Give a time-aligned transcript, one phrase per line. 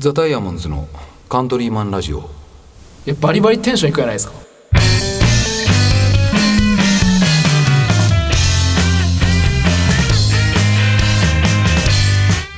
[0.00, 0.88] ザ・ダイヤモンドズの
[1.28, 2.20] カントリーマンラジオ。
[2.20, 2.22] い
[3.10, 4.32] やバリバリテンションいくじゃないですか？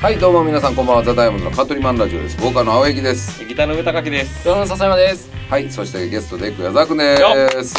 [0.01, 1.03] はいどうも皆さんこんばんは。
[1.03, 2.41] ザ・ダイヤモンドズのカントリーマンラジオです。
[2.41, 3.45] ボーカルの青柳です。
[3.45, 4.45] ギターの歌かきです。
[4.45, 5.29] どうも笹山です。
[5.51, 7.23] はいそしてゲストでエク矢沢くんです。
[7.23, 7.79] よよろしく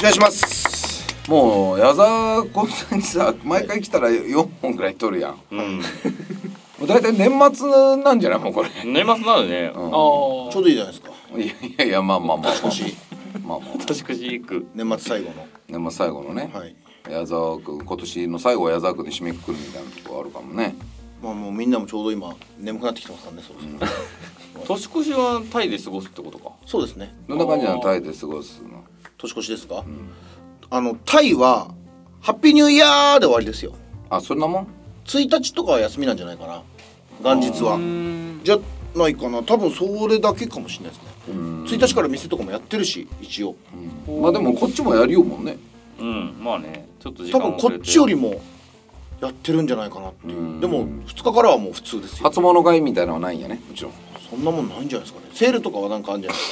[0.00, 1.02] お願いします。
[1.30, 5.32] もう矢沢こんなにさ毎回来たら4本くらい撮るやん。
[5.32, 5.82] もうん。
[6.84, 8.38] う大体年末なんじゃない？
[8.38, 8.68] もうこれ。
[8.84, 9.70] 年末なのね。
[9.72, 11.10] ちょうどいいじゃないですか。
[11.36, 12.54] いやいやいやまあまあまあ。
[12.54, 12.96] 少し。
[13.44, 14.66] まあまあ年越し行く。
[14.74, 15.46] 年末最後の。
[15.68, 16.76] 年末最後のね、はい。
[17.10, 20.74] 矢沢くん今年の最後は矢沢くんで締めくくるみたいなとこあるかもね。
[21.22, 23.56] まあもうみんなもちょうど今眠くなってきてますからねそう
[24.76, 26.50] です年越しはタイで過ごすってことか？
[26.66, 27.14] そうですね。
[27.28, 28.84] どんな感じなのタイで過ごすの？
[29.18, 29.84] 年越しですか、
[30.70, 31.72] あのタイは
[32.20, 33.72] ハッピーニューイヤーで終わりですよ。
[34.10, 34.66] あそんなもん
[35.04, 36.62] ？1日とかは休みなんじゃないかな
[37.22, 37.78] 元日は。
[38.44, 38.58] じゃ
[38.94, 39.42] ないかな。
[39.42, 41.12] 多分それだけかもしれないですね。
[41.32, 43.54] 1日から店とかもやってるし一応。
[44.20, 45.56] まあでもこっちもやりようもんね。
[45.98, 46.34] うん。
[46.42, 46.88] まあね。
[47.00, 48.40] ちょっと時多間分こっちよりも
[49.20, 50.38] やってるんじゃないかなっていう。
[50.38, 50.60] うん。
[50.60, 52.28] でも2日からはもう普通ですよ。
[52.28, 53.92] 初物買いみたいなのはないんやねもちろん。
[54.28, 55.30] そんなもんないんじゃないですかね。
[55.34, 56.44] セールとかはなんかあるんじゃないで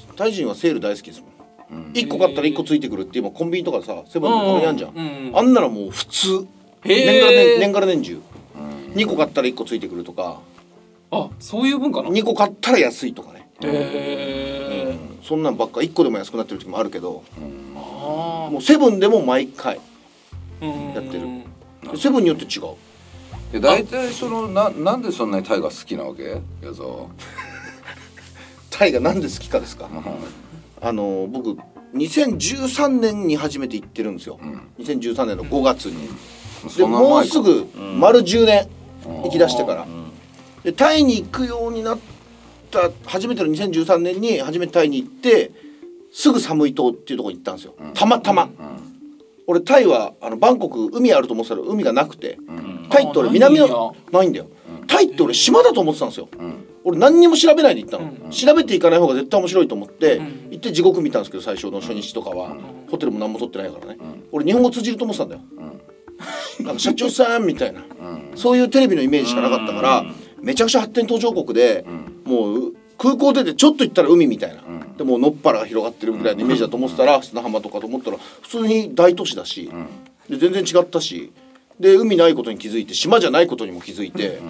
[0.00, 1.28] すか、タイ人はセール大好きですも
[1.78, 5.28] ん、一1個買ったら1個ついてくるって今コンビニとかさセブンとかたまにあんじゃん、うん。
[5.28, 5.38] うん。
[5.38, 6.46] あんならもう普通。
[6.84, 8.20] 年がら年年がら年中、
[8.94, 10.40] 2個買ったら1個ついてくるとか。
[11.10, 12.16] あそういう文化なの？
[12.16, 17.22] へ2個買ったら安いとかね、えそんなんばっか1個でも安くなってる時もあるけど、
[17.76, 19.78] あもうセブンでも毎回
[20.60, 21.28] あやってる。
[21.92, 22.62] でセブンによって違う。
[23.52, 26.40] で大体そのななんでそんなにタイが好きなわけ？
[26.62, 27.06] 矢沢。
[28.70, 29.88] タイがなんで好きかですか、
[30.80, 31.56] あの僕
[31.94, 34.40] 2013年に初めて行ってるんですよ、
[34.80, 36.08] 2013年の5月に、
[36.64, 37.14] でそんな前か。
[37.14, 37.68] もうすぐ
[38.00, 38.68] 丸10年
[39.04, 40.12] 行き出してから、うん。
[40.62, 41.98] でタイに行くようになっ
[42.70, 45.50] た初めての2013年に初めてタイに行って
[46.12, 48.48] すぐ寒い島っていうところに行ったんですよ、たまたま、
[49.46, 52.38] 俺タイはあのバンコク海あると思ってたら海がなくて、
[52.88, 54.46] タイって俺あ南ないんのやないんだよ、
[54.86, 56.64] タイって俺島だと思ってたんですよ、ん。
[56.84, 58.30] 俺何にも調べないで行ったの、うん。
[58.30, 60.50] 調べていかない方が絶対面白いと思って、ん。
[60.50, 62.56] 行って地獄見たんですけど最初の初日とかは、
[62.90, 63.98] ホテルも何も取ってないからね、
[64.30, 65.40] 俺日本語通じると思ってたんだよ、
[66.60, 67.82] なんか社長さんみたいな、
[68.36, 70.04] そういうテレビのイメージしかなかったから、
[70.40, 71.84] めちゃくちゃ発展途上国で、
[72.24, 74.62] もう空港出てちょっと行ったら海みたいな、
[74.96, 79.70] でもう野っ原が広がってるぐらいのイメージだと思ってたら砂浜とかと思ったら普通に大都市だし、
[80.28, 81.32] で全然違ったし
[81.80, 84.40] で海ないことに気づいて島じゃないことにも気づいて、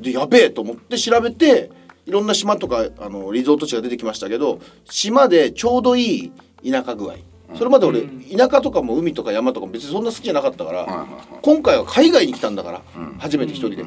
[0.00, 1.70] でやべえと思って調べて
[2.06, 6.32] いろんな島とかあのリゾート地が出てきましたけど島でちょうどい
[6.64, 7.14] い田舎具合
[7.54, 11.06] それまで俺、田舎とかも海とか山とかも別にそんな好きじゃなかったから、
[11.42, 12.82] 今回は海外に来たんだから、
[13.18, 13.84] 初めて一人で。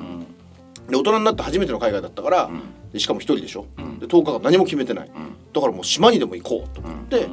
[0.90, 2.50] で大人になって初めての海外だったから、
[2.94, 3.66] でしかも一人でしょ、
[4.00, 5.10] で10日間何も決めてない、
[5.54, 7.28] だからもう島にでも行こうと思って、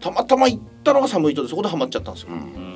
[0.00, 2.30] たまたま行ったのが寒い島でそこでハマっちゃったんですよ、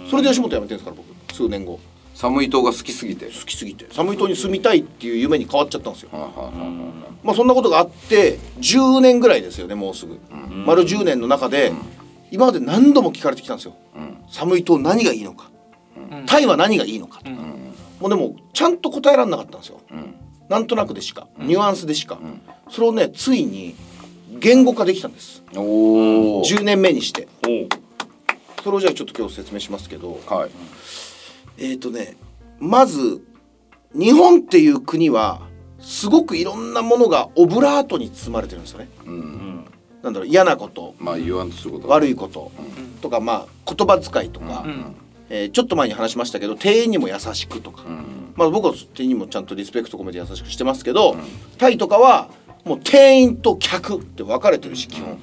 [0.08, 1.80] それで吉本辞めてるんですから僕数年後。
[2.14, 3.26] 寒い島が好きすぎて？
[3.26, 3.86] 好きすぎて。
[3.90, 6.10] 寒い島に住みたいっていう夢に変わっちゃったんですよ、
[7.24, 10.20] まあそんなことがあって10年ぐらいですよねもうすぐ、
[10.66, 11.72] 丸10年の中で、
[12.30, 13.74] 今まで何度も聞かれてきたんですよ、
[14.28, 15.50] 寒い島何がいいのか、
[16.26, 17.20] タイは何がいいのか。
[17.20, 19.80] と、もうでもちゃんと答えられなかったんですよ、
[20.48, 22.18] なんとなくでしか、ニュアンスでしか、
[22.68, 23.74] それをねついに
[24.38, 25.42] 言語化できたんです。
[25.56, 27.28] おお10年目にして。
[28.62, 30.20] それをじゃあちょっと今日説明しますけど。
[30.26, 30.50] はい。
[31.58, 32.16] えーとね
[32.58, 33.22] まず
[33.94, 35.40] 日本っていう国は
[35.80, 38.88] すごくいろんなものがオブラートに包まれてるんですよね。
[39.06, 39.64] うん。
[40.02, 41.88] なんだろう嫌なことまあ言わんとすること。
[41.88, 42.50] は悪いこと
[43.02, 44.64] とかまあ言葉遣いとか、
[45.28, 47.84] えーちょっと前に話しましたけど店員にも優しくとか、
[48.34, 51.16] まあ僕は店員にもちゃんとリスペクト込めて優しくしてますけど、
[51.56, 52.30] タイとかは
[52.64, 55.18] もう店員と客って分かれてるし基本、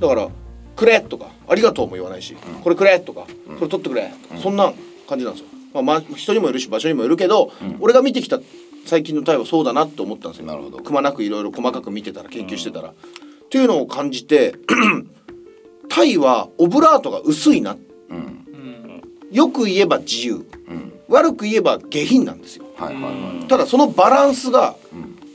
[0.00, 0.28] だから
[0.74, 2.34] 「くれ」とか「ありがとう」も言わないし
[2.64, 3.26] 「これくれ」とか
[3.58, 4.72] 「それ取ってくれ」とかそんな
[5.06, 5.48] 感じなんですよ。
[5.74, 8.40] まあ、まあ人にもいるし場所にもいるけど、俺が見てきた
[8.86, 10.46] 最近のタイはそうだなって思ったんですよ。
[10.46, 10.78] なるほど。
[10.78, 12.94] くまなくいろいろ細かく見てたら研究してたら。
[13.46, 14.54] っていうのを感じて
[15.88, 17.76] タイはオブラートが薄いな。
[19.32, 20.46] よく言えば自由、
[21.08, 22.64] 悪く言えば下品なんですよ。
[22.76, 23.48] はいはいはい。
[23.48, 24.76] ただそのバランスが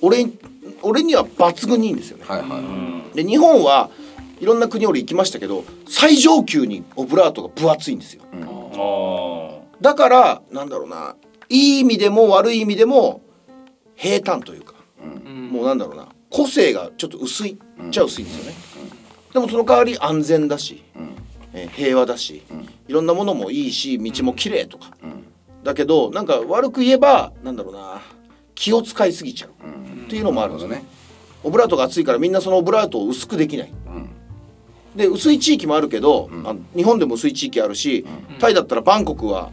[0.02, 0.28] 俺,、
[0.82, 2.24] 俺には抜群にいいんですよね。
[2.28, 3.16] はいはいはい。
[3.16, 3.90] で日本は
[4.40, 8.24] いろんな国俺行きましたけど最上級にオブラートが分厚いんですよ。
[8.34, 11.16] あだからなんだろうな。
[11.50, 13.22] いい意味でも悪い意味でも
[13.96, 14.74] 平坦というか、
[15.52, 18.58] もうなんだろうな個性がちょっと薄いっちゃ薄いんですよね、
[19.34, 20.84] でもその代わり安全だし、
[21.54, 22.42] えー平和だし、
[22.88, 24.92] いろんなものもいいし道も綺麗とか、
[25.64, 28.02] だけどなんか悪く言えばなんだろうな
[28.56, 29.50] 気を使いすぎちゃう、
[30.06, 30.86] っていうのもあるんですよね。
[31.44, 33.74] オブラートが熱いからみんなそのオブラートを薄くできない。
[34.96, 36.48] で薄い地域もあるけど、ん。
[36.48, 38.06] あの日本でも薄い地域あるし、
[38.40, 39.52] タイだったらバンコクは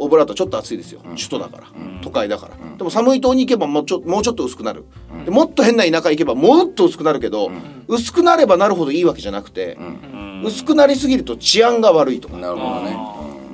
[0.00, 1.64] オブラートちょっと暑いですよ、首都だから、
[2.02, 4.84] 都会だから、でも寒い島に行けばもうちょもうちょっと薄くなる、
[5.24, 7.50] でもっと変な田舎行けばもっと薄くなるけど、
[7.86, 10.42] 薄くなればなるほどいいわけじゃなくて、うん。
[10.44, 12.36] 薄くなりすぎると治安が悪いとか。
[12.36, 12.40] うん。
[12.40, 12.96] なるほどね。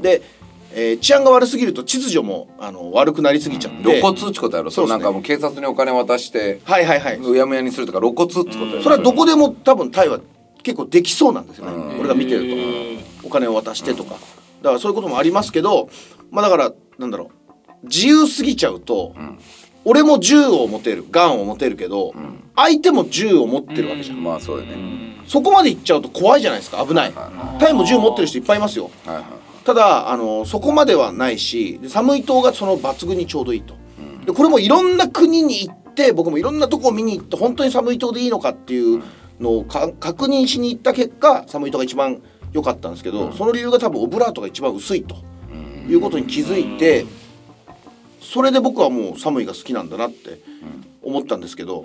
[0.02, 0.22] で、
[0.72, 4.70] えー治安が悪すぎると秩序もあの悪くなりすぎちゃって、露骨っちことやろ？
[4.70, 4.90] そうね。
[4.90, 7.18] そうなんかもう警察にお金渡してはいはいはい。
[7.18, 8.82] うやむやにするとか露骨っちことやろ？
[8.82, 10.20] それはどこでも多分タイは
[10.62, 12.00] 結構できそうなんですよね、うん。
[12.00, 13.26] 俺が見てると。
[13.26, 14.14] お金を渡してとか
[14.66, 15.88] だからそういうこともありますけど
[16.30, 17.30] まあだからなんだろ
[17.82, 19.38] う自由すぎちゃうと、ん
[19.88, 22.12] 俺も銃を持てるガンを持てるけど、
[22.56, 25.16] 相手も銃を持ってるわけじゃん、まあそうだね。
[25.28, 26.84] そこまで行っちゃうと怖いじゃないですか。
[26.84, 27.12] 危ない。
[27.12, 28.90] はタイも銃持ってる人いっぱいいますよ。
[29.04, 29.24] はいはい。
[29.64, 33.74] ただあのそこまではないしで寒い島がその抜群にちょうどいいと、
[34.26, 39.04] でこれもいろんな国に行って僕もいろんなとこ見に行って本当に寒い島でいいのかっていう
[39.38, 42.22] のをか確認しに行った結果寒い島が一番
[42.56, 45.16] 良かったんですけど、その理由が多分オブラートが一番薄いと
[45.88, 47.06] いうことに気づいて、
[48.20, 50.40] それで僕はもう寒いが好きなんだなって
[51.02, 51.84] 思ったんですけど、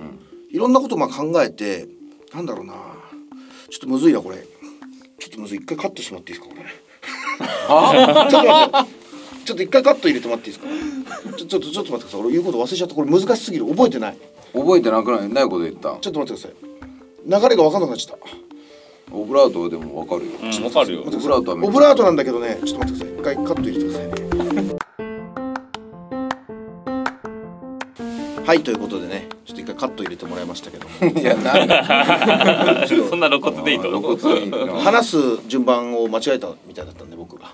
[0.50, 1.88] いろんなことまあ考えて
[2.34, 2.74] なんだろうな
[3.70, 4.38] ちょっとむずいなこれ
[5.20, 6.70] ちょっとむずい一回カットしてもらっていいですかこれ。
[7.70, 8.28] あ？
[8.32, 9.02] ちょっと待って。
[9.46, 10.66] ちょっと一回カット入れてもらっていいです
[11.32, 11.38] か？
[11.38, 12.22] ちょちょっとちょっと待ってください。
[12.22, 12.96] 俺言うこと忘れちゃった。
[12.96, 13.66] これ難しすぎる。
[13.68, 14.18] 覚えてない。
[14.54, 15.30] 覚えてなくない？
[15.30, 17.42] ないこと言ったちょっと待ってください。
[17.44, 18.26] 流れが分かんなくなっちゃった。
[19.14, 20.32] オブラートでもわかるよ。
[20.42, 21.04] うんわかるよ。
[21.06, 22.60] オブラートはオブラートなんだけどね。
[22.66, 23.36] ちょっと待ってください。
[23.36, 24.12] 一回カット入れてくださいね。
[28.46, 32.86] はいということでね、ちょっと一回カット入れてもらいましたけども、いやなんだ。
[32.88, 35.18] そんな露骨でいいと露骨に話す
[35.48, 37.52] 順番を間違えたみたいだったんで僕が、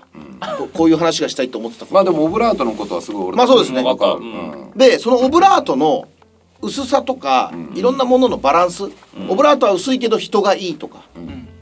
[0.58, 3.82] ここういう話がしたいと思ってたまあでもオブラートのことはすごい俺まあそうですね。
[3.82, 4.20] わかる。
[4.20, 4.72] ううん。
[4.76, 6.08] でそのオブラートの
[6.60, 8.84] 薄さとか、いろんなもののバランス、
[9.28, 11.02] オブラートは薄いけど人がいいとか、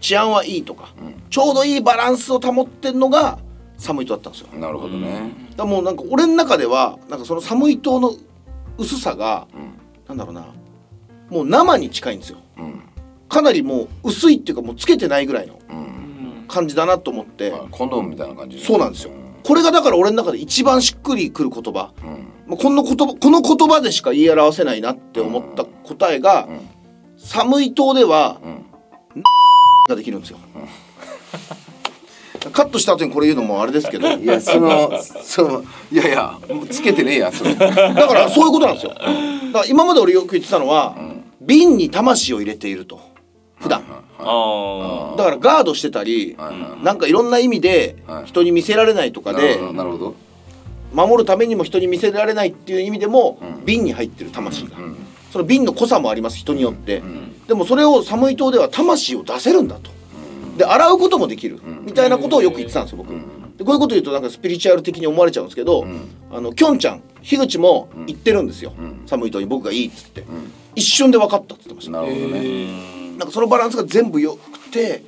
[0.01, 0.89] 治安はいいとか、
[1.31, 3.39] ちょうどいいバランスを保ってんのが
[3.77, 4.49] 寒い島だったんですよ。
[4.59, 5.33] なるほどね。
[5.57, 8.15] らもうなんか俺の中ではなんかその寒い島の
[8.79, 9.47] 薄さが、
[10.09, 10.47] なんだろうな
[11.31, 12.39] もう生に近いんですよ。
[12.59, 12.83] うん。
[13.29, 16.45] かなりもう薄いっていうかもうつけてないぐらいのうん。
[16.49, 19.13] 感じだなと思って、まあコンドームみたいな感じそうなんですよ。
[19.43, 21.93] これがだから俺の中で一番しっくりくる言葉、
[22.49, 26.61] この言葉この言葉でしか言い表せないなって思った答えが、ん。
[27.19, 28.65] 寒い島では、ん。
[29.89, 30.39] ができるんですよ。
[32.53, 36.39] カットした後にこれ言うのもあれですけど、いやそのそのいやいや
[36.71, 37.55] つけてねえやそれ。
[37.55, 38.93] だからそういうことなんですよ。
[38.95, 39.11] だか
[39.61, 40.97] ら今まで俺よく言ってたのは、
[41.41, 43.01] 瓶に魂を入れていると。
[43.61, 43.83] 普段。
[44.19, 48.27] あだからガードしてたり、はいはいなんかいろんな意味ではい。
[48.27, 50.15] 人に見せられないとかでなるほどなるほど
[50.93, 54.97] 守るためにも人に見せられないっていう意味でも、瓶に入ってる魂が、うん
[55.33, 57.47] その瓶の濃さもあります人によって、ん。
[57.47, 59.91] でもそれを寒い島では魂を出せるんだと、
[60.57, 65.85] で洗うこともできる、みたいなことをよく言ってたんですよ僕、でこういうこと言うとなんかスピリチュアル的に思われちゃうんですけど、
[66.33, 68.73] あのきょんちゃん樋口も言ってるんですよ、
[69.05, 70.25] 寒い島に僕がいいっつって、
[70.75, 73.17] 一瞬で分かったって言ってました、なるほどね。
[73.19, 75.03] なんかそのバランスが全部よくて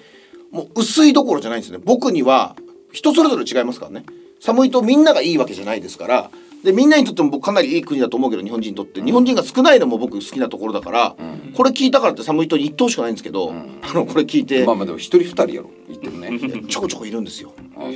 [0.51, 1.85] もう薄いどころじゃないんですよね。
[1.87, 2.57] 僕には
[2.93, 4.05] 人それぞれ違いますからね
[4.40, 6.31] 寒いとみんながいいわけじゃないですから。
[6.64, 9.00] でみんなにとっても僕かなりいい国だと思うけど日本人にとって。
[9.00, 11.17] 日本人が少ないのも僕好きなところだから、
[11.55, 15.70] これ聞いたからって寒いとに言ってほしくないんですけど、 あのこれ聞いて、まあまあでも一人二人やろ。
[15.89, 16.63] 言ってるね。
[16.69, 17.53] ちょこちょこいるんですよ。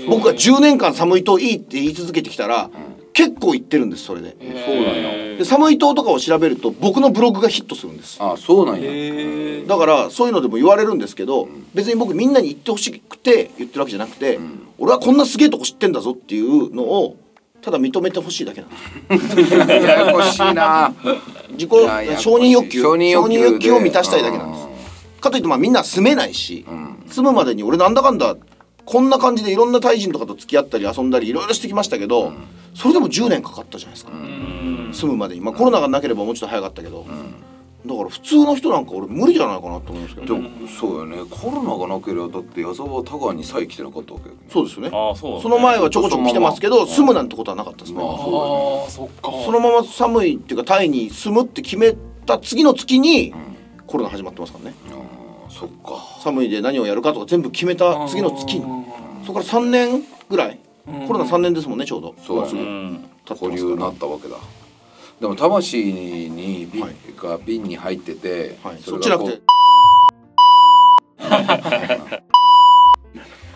[0.08, 2.70] 僕が10年間寒いといいって言い続けてきたら、
[3.12, 4.36] 結構言ってるんですそれで。
[4.40, 8.16] そうなんやで寒い島とかを調べると僕のブログがヒットするんです。
[8.20, 8.82] あそうなんや。
[8.84, 14.38] へだからそういうのでも言われるんですけど、別に僕みんなに言ってほしくて言ってるわけじゃなくて、
[14.78, 17.16] 俺はこんなすげえとこ知ってんだぞっていうのを
[17.60, 19.54] ただ認めてほしいだけなんです。
[19.54, 20.92] ややこしいな。
[21.50, 23.70] 自己承認欲求承認欲求で。
[23.72, 24.68] を満たしたいだけなんです。
[25.20, 26.66] かといってまあみんな住めないし、
[27.08, 28.36] 住むまでに俺なんだかんだ
[28.84, 32.32] こんな感じでいろんなタイ人とかと付き合ったり遊んだりいろいろしてきましたけど、
[32.74, 34.12] それでも10年かかったじゃないですか、
[34.92, 35.40] 住むまでに。
[35.40, 37.04] まあコロナがなければもうちょっと早かったけど、
[37.84, 41.16] だから普通の人なんか俺無理じゃないかなと思うんですけど、でもそうよね。
[41.28, 44.34] コロナがなければだって矢沢は田川にさえ来てなかったわけよ。
[44.34, 44.90] ねそうですよね。
[44.92, 48.16] ああそうその前はちょこちょこ来てますけど住むなんてことはなかったですね、まあああ
[48.88, 49.32] そっか。
[49.44, 53.34] そのまま寒いっていうかタイに住むって決めた次の月に
[53.86, 54.76] コロナ始まってますからね。
[54.90, 56.20] あーそっか。
[56.22, 58.64] 寒いで何をやるかとか全部決めた次の月に。
[59.26, 62.14] そこから3年ぐらいコロナ3年ですもんねちょうど。
[62.18, 62.60] そうすぐ。
[62.62, 62.64] う
[63.36, 64.36] 保留になったわけだ。
[65.20, 66.94] でも魂に瓶はい。
[67.16, 68.78] が瓶に入ってて、はい。
[68.82, 69.40] そっちなくて。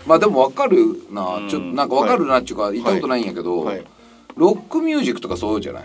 [0.06, 0.76] まあでも分かる
[1.10, 3.84] な、うんちょっとなんか分かるなっていうか言ったことないんやけど、はい。
[4.36, 5.84] ロックミュージックとかそうじゃない？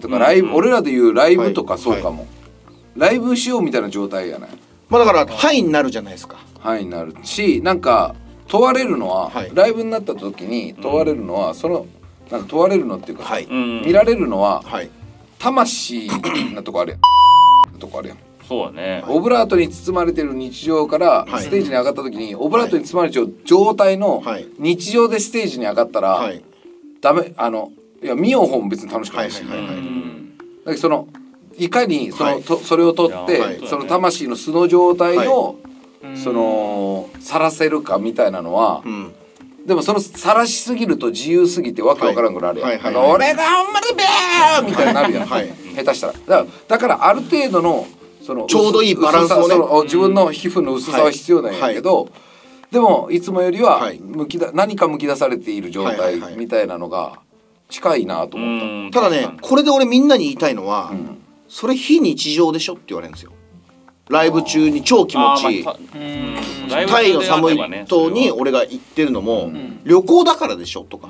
[0.00, 2.26] とかライブ、俺らでいうライブとかそうかも、
[2.94, 4.50] ライブしようみたいな状態やない？
[4.88, 6.36] まあだから範囲になるじゃないですか。
[6.60, 8.14] 範囲になるしなんか
[8.48, 9.50] 問われるのは、はい。
[9.54, 11.86] ライブになった時に問われるのは、その
[12.30, 13.44] なんか問われるのっていうか、はい。
[13.44, 13.82] うん。
[13.82, 14.90] 見られるのははい。
[15.38, 16.08] 魂
[16.54, 17.00] なとこあるやん。
[17.74, 18.18] なとこあるやん。
[18.48, 19.04] そうだね。
[19.08, 21.42] オブラートに包まれてる日常からはい。
[21.42, 24.46] ステージに上がった時に、オブラートに包まれちゃう状態のはい。
[24.58, 26.42] 日常でステージに上がったら、はい。
[27.00, 27.72] ダメあの
[28.02, 30.38] いや見よう方も別に楽しくないし、はいはいはいうん。
[30.38, 31.08] だけどその
[31.58, 32.42] いかにその、はい。
[32.42, 35.65] とそれを取って、はいその魂の素の状態を、うん
[36.22, 39.14] その晒せるかみたいなのは、うん。
[39.66, 45.52] でもその晒しすぎると自由すぎてわけわからんぐらいあるやん、はい俺がほんまでべーみたいになるやん、はい。
[45.74, 46.12] 下手したら。
[46.12, 47.86] だからだからある程度の
[48.22, 49.56] そのちょうどいいバランスをね。
[49.84, 52.08] 自分の皮膚の薄さは必要なんやけど、
[52.70, 53.98] でもいつもよりははい。
[53.98, 56.20] むきだ何かむき出されている状はいはいはい。
[56.32, 57.18] 態みたいなのが
[57.68, 58.90] 近いなと思った、うん。
[58.92, 61.18] ただねこれで俺みんなに言いたいのは、ん。
[61.48, 63.32] それ非日常でしょって言われるんですよ
[64.08, 65.64] ライブ中に超気持ちいい。
[65.64, 69.80] タイの寒い島に俺が行ってるのも、ん。
[69.84, 71.08] 旅行だからでしょとか、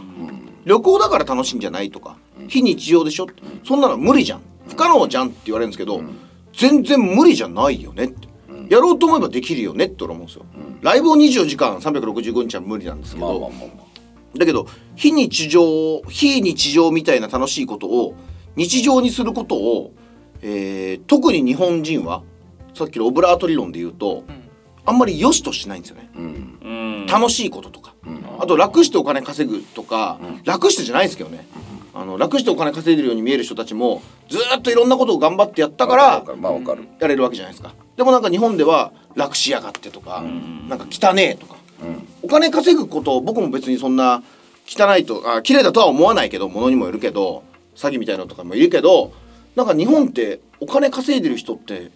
[0.64, 2.16] 旅行だから楽しいんじゃないとか、
[2.48, 3.26] 非日常でしょ。
[3.64, 4.40] そんなの無理じゃん。
[4.68, 6.02] 不可能じゃんって言われるんですけど、
[6.54, 8.28] 全然無理じゃないよねって、
[8.70, 10.46] やろうと思えばできるよねって俺思うんですよ、
[10.80, 13.52] ライブを24時間365日は無理なんですけど、
[14.36, 18.14] だけど非日常非日常みたいな楽しいことを
[18.56, 19.92] 日常にすることを、
[20.42, 22.22] えー特に日本人は
[22.76, 24.24] さっきのオブラート理論で言うと、
[24.84, 27.06] あんまり良しとしないんですよね。
[27.08, 27.94] 楽しいこととか、
[28.38, 31.46] あと楽してお金稼ぐとか、楽してじゃないですけどね、
[31.94, 36.38] あの楽してお金稼いでるように見える人たちもずーっといろんなことを頑張ってやったからわかる。
[36.38, 37.72] まあわかる、やれるわけじゃないですか。
[37.96, 40.22] でもなんか日本では楽しやがってとか、
[40.68, 41.56] なんか汚ねえとか、
[42.22, 44.22] お金稼ぐこと僕も別にそんな
[44.66, 49.12] 汚いとあ綺麗だとは思わないけど物にもよるけど詐欺みたいなのとかもいるけど
[49.54, 51.90] なんか日本ってお金稼いでる人って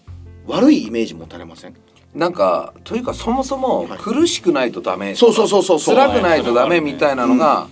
[0.46, 1.74] 悪いイメージ持たれません？
[2.14, 5.96] なんかというかそもそも苦しくないとダメ、そうそうそうそうそう。
[5.96, 7.68] 辛くないとダメみたいなのが、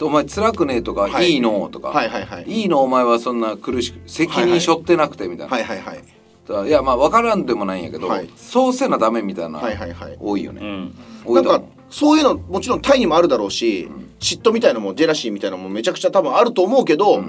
[0.00, 1.32] お前辛くねえとか、はい。
[1.32, 2.44] い、いのとか、はいはいはい。
[2.44, 6.68] いいのお前はそんな苦しく責任背負ってなくてみたいな、はいはいはい。
[6.68, 8.30] いやまあ分からんでもないんやけど、はい。
[8.36, 10.16] そうせなダメみたいな、はいはいはい。
[10.20, 10.94] 多いよね、
[11.26, 11.34] うん。
[11.34, 13.88] なんかそういうのもちろんタイにもあるだろうし、
[14.20, 17.24] 嫉妬みたいなのもジェラシーみたいなのもめちゃくちゃ多分あると思うけど、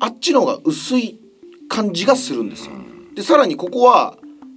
[0.00, 1.20] あっちの方が薄い
[1.68, 2.72] 感じがするんですよ。
[3.20, 4.16] でさらにここは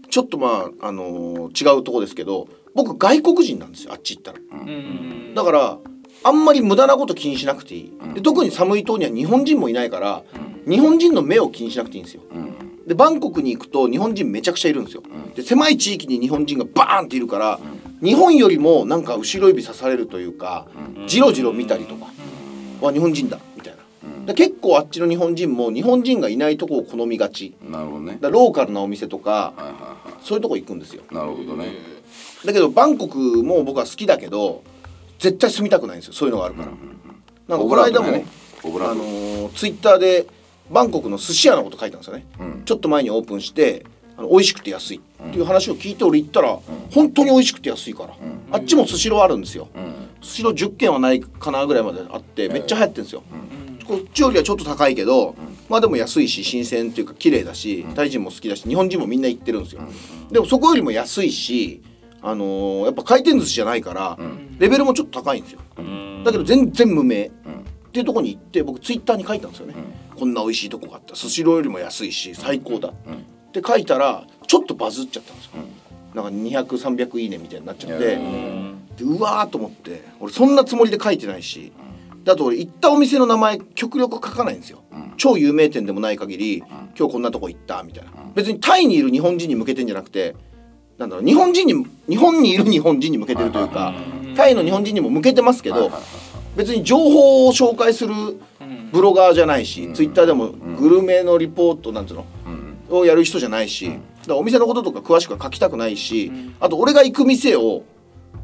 [0.09, 4.39] ちょっとまあ、あのー違うとこですけど僕外国人なんですよあっち行ったら。
[4.39, 5.33] うん。
[5.35, 5.77] だから
[6.23, 7.91] あんまり無駄なこと気にしなくていい。
[8.13, 10.23] で特に寒い島には日本人もいないから、
[10.65, 12.21] 日本人の目を気にしなくていいんですよ。
[12.87, 15.03] でバンコクに行くと日本人めちゃくちゃいるんですよ。
[15.35, 17.59] で狭い地域に日本人がバーンっているから、
[18.01, 20.67] 日本よりもなんか後ろ指刺されるというか、
[21.05, 22.05] じろじろ見たりとか、
[22.79, 23.39] わ日本人だ
[24.23, 24.33] みたいな。
[24.33, 27.55] で結構あっちの日本人も日本人がいないとこを好みがち。
[27.61, 28.17] なるほどね。
[28.19, 31.03] だローカルなお店とかはいはいはそういうとこ行くんですよ。
[31.11, 31.73] いなるほどね、
[32.45, 34.63] だけどバンコクも僕は好きだけど
[35.19, 36.13] 絶対住みたくないんですよ。
[36.13, 36.67] そういうのがあるから。
[37.47, 38.25] なんかこの間も、ね
[38.63, 40.25] あのツイッターで
[40.71, 42.61] バンコクの寿司屋のこと書いたんですよね、うん。
[42.63, 45.01] ちょっと前にオープンしてあの美味しくて安い。
[45.29, 46.59] っていう話を聞いて俺行ったら、
[46.91, 48.13] 本当に美味しくて安いから、
[48.51, 49.69] あっちもスシローあるんですよ、
[50.21, 53.23] スシロー10軒はないかなぐらいまであってめっちゃ流行ってるんですよ、
[53.93, 55.35] こっちよりはちょっと高いけど、
[55.69, 59.81] まあでも安いし新鮮っていうか綺麗だしタイ人も好きだし日本人もみんな行ってるんですよ、
[60.31, 61.81] でもそこよりも安いし
[62.21, 64.17] あのーやっぱ回転寿司じゃないから、
[64.57, 65.59] レベルもちょっと高いんですよ、
[66.23, 67.31] だけど全然無名、っ
[67.91, 69.75] ていうところに行って僕ツイッターに書いたんですよね、
[70.17, 71.15] こんな美味しいとこがあった。
[71.15, 75.51] スシローよりも安いし最高だ、って書いたらちょっとバズっちゃったんですよ、
[76.15, 78.17] なんか200300いいねみたいになっちゃって、
[78.97, 80.03] でうわーと思って。
[80.19, 81.71] 俺そんなつもりで書いてないし、
[82.23, 84.79] であと俺行ったお店の名前極力書かないんですよ、
[85.17, 86.63] 超有名店でもない限り、
[86.97, 90.35] 今日こんなとこ行ったみたいな、別にタイにいる日本人に向けてんじゃなくて
[90.97, 93.93] なんだろう日本人に日本にいる日本人に向けてるというか、
[94.35, 95.91] タイの日本人にも向けてますけど、
[96.55, 98.13] 別に情報を紹介する
[98.91, 102.25] ブロガーじゃないし、ツイッターでもグルメのリポートなんていうの、
[102.97, 107.83] をやる人じゃないし、だからお店のこととか詳しくは書きたくないし、あと俺が行く店を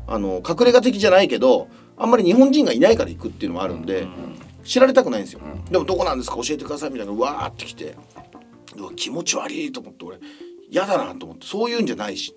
[0.07, 1.67] あの隠れ家的じゃないけど
[2.00, 4.08] あんまり日本人がいないから行くっていうのもあるんで、
[4.63, 6.38] 知られたくないんですよ、でもどこなんですか？
[6.38, 7.96] 教えてくださいみたいなうわーってきて
[8.77, 10.18] うわ気持ち悪いと思って俺
[10.70, 12.34] 嫌だなと思ってそういうんじゃないし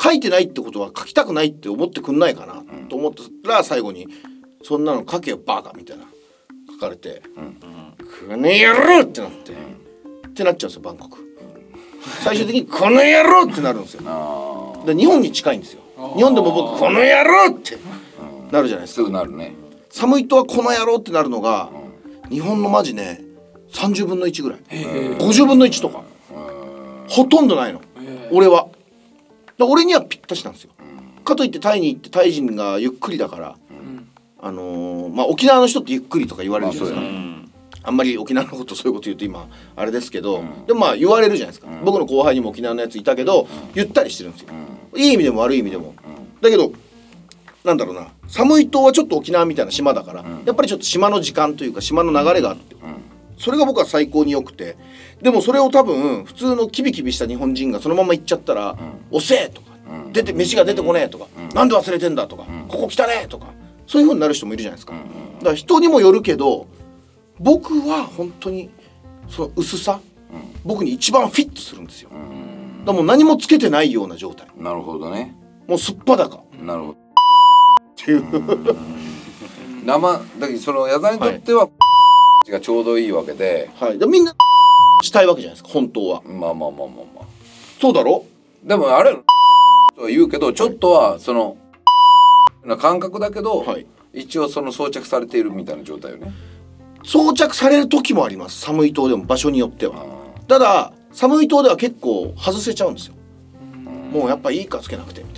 [0.00, 3.12] 書いてないってことは書きたくないって思ってくんないかなと思っ
[3.44, 4.06] たら最後に
[4.62, 6.04] 「そんなの書けよバカ」みたいな
[6.72, 11.18] 書かれて「この野郎!」ってなって、ってなっちゃうんですよバンコク。
[12.22, 14.02] 最終的に「この野郎!」ってなるんですよ。
[14.06, 15.80] あで日本に近いんですよ。
[16.16, 17.76] 日本でも僕「この野郎!」って
[18.50, 19.54] なるじゃないですすかぐなるね。
[19.90, 21.70] 寒いとは「この野郎!」ってなるのが
[22.30, 23.24] 日本のマジね
[23.72, 24.58] 30分の1ぐらい。
[24.68, 26.02] へえ50分の1とか。
[27.08, 27.80] ほとんどないの。
[27.80, 28.68] へ俺は。
[29.56, 30.70] だ俺にはぴったしなんですよ。
[31.24, 34.08] かといってタイに行ってタイ人がゆっくりだからうん。
[34.40, 37.38] あのーまあ沖縄の人ってゆっくりとか言われるじゃないですか、うん
[37.84, 44.48] あんまり沖縄のことそういうこと言うと今あれですけど、でもまあ言われるじゃないですか、僕の後輩にも沖縄のやついたけど、ゆったりしてるんですよ、
[44.94, 45.94] いい意味でも悪い意味でも、
[46.42, 46.70] だけど
[47.64, 52.76] なんだろうな寒い島はちょっと沖縄みたいな島だから、やっぱりちょっと島の時間というか島の流れがあって、
[53.38, 54.76] それが僕は最高に良くて。
[55.22, 58.76] でもそれを多分普通のキビキビした日本人がそのまま行っちゃったら
[59.10, 59.72] 「遅え!」とか
[60.12, 63.46] 「出て飯が出てこねえ」とか「なんで忘れてんだ」とか「ここ来たね!」とか
[63.88, 64.92] そういう風になる人もいるじゃないですか。
[64.92, 64.98] だ
[65.44, 66.68] から人にもよるけど
[67.40, 68.70] 僕は本当に
[69.28, 70.00] その薄さ、
[70.64, 72.10] 僕に一番フィットするんですよ。
[72.10, 72.18] だか
[72.86, 74.46] らもう何もつけてないような状態。
[74.56, 75.34] なるほどね。
[75.66, 76.96] もうすっぱだかなるほど
[78.08, 78.24] っていう。
[79.84, 81.68] 生だけどその矢沢にとっては、
[82.50, 83.70] がちょうどいいわけで。
[83.76, 84.34] はい、でみんな
[85.02, 86.22] したいわけじゃないですか本当は。
[86.22, 87.24] まあまあまあまあまあ。
[87.80, 88.24] そうだろ？
[88.64, 89.12] でもあれ
[89.96, 91.56] とは言うけどちょっとはその
[92.64, 93.86] な感覚だけど、はい。
[94.14, 96.32] 一応その装着されているみたいな状態よね。
[97.04, 98.60] 装着される時もあります。
[98.60, 99.96] 寒い島でも場所によっては。
[99.96, 103.14] あただ寒い島では結構外せちゃうんですよ。
[104.10, 105.37] もうやっぱいいかつけなくてみた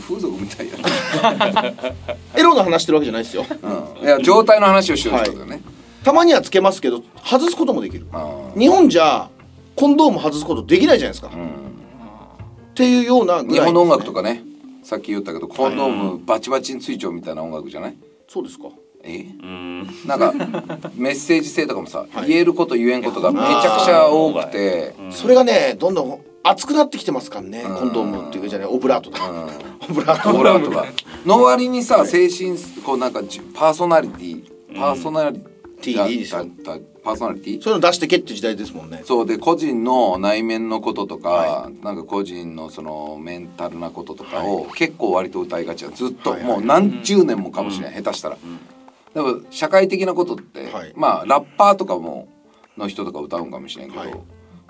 [0.00, 0.74] 風俗みたいや
[2.36, 3.44] エロの話してるわけじゃないですよ。
[3.62, 3.68] な。
[4.00, 5.62] うん、いや状態の話をしようってことだよね。
[6.02, 8.06] たまにはつけますけど外すこともできる。
[8.12, 9.28] あ日本じゃ
[9.76, 11.46] コンドーム外すことできないじゃないですか、ーうん。
[11.46, 11.48] っ
[12.74, 14.42] ていうようなぐらい日本の音楽とかね。
[14.82, 17.96] さっき言ったけどコンドームバチバチについちゃうみたいな音楽じゃない？
[18.28, 18.64] そうですか。
[19.02, 19.26] え？
[19.42, 19.86] うん。
[20.06, 20.34] なんか
[20.94, 27.62] メッセージ性とかもさ、言えること言えんことがめちゃくちゃ多くて、それがねどんどん熱くなってきてますからね。
[27.62, 29.30] コンドームっていうかじゃないオブラートとか
[29.88, 30.30] オブラート。
[30.30, 30.84] オブラートが
[31.24, 34.44] の割にさ精神こうなんかじパーソナリティ
[34.78, 35.40] パーソナリ
[35.80, 37.62] ティがいいですよだだパーソナリティ？
[37.62, 39.00] そういうの出してけって時代ですもんね。
[39.04, 45.90] そうで個人の内面のこととか、はなんか個人のそのメンタルなこととかを結構割と歌いがちや。
[45.94, 46.48] ずっと、はいはい。
[46.48, 48.38] もう何十年もかもしれない、下手したら、
[49.14, 50.92] でも社会的なことって、はい。
[50.94, 52.28] まあラッパーとかも
[52.76, 54.14] の人とか歌うんかもしれんけど、はい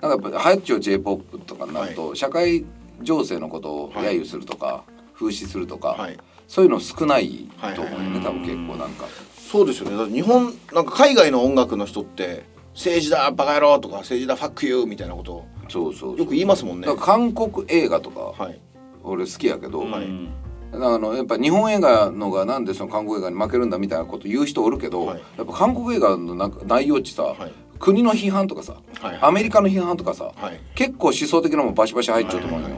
[0.07, 2.65] なんかやっぱハイチョ j p o p とかになると、社会
[3.01, 6.17] 情勢のことを揶揄するとか、風刺するとか、はい。
[6.47, 9.05] そういうの少ないと思うよね、はいはい多分結構なんか。
[9.35, 10.13] そうですよね。
[10.13, 16.87] 日本なんか海外の音楽の人って政治だバカ野郎とか政治だファックユーみたいなことをそうそうよく言いますもんね。
[16.99, 18.59] 韓国映画とか、はい。
[19.03, 20.05] 俺好きやけど、はい。
[20.05, 20.33] うん。
[20.73, 25.21] あのやっぱ日本映画のがなんでその韓国映画に負けるんだみたいなこと言う人おるけど、はい。
[25.37, 30.59] やっぱ韓国映画のなんか内容ってさ、はい国の批判とかさ、はいアメリカの批判とかさ、はい。
[30.75, 32.75] 結構思想的なもんバシバシ入っちゃうと思うのよ。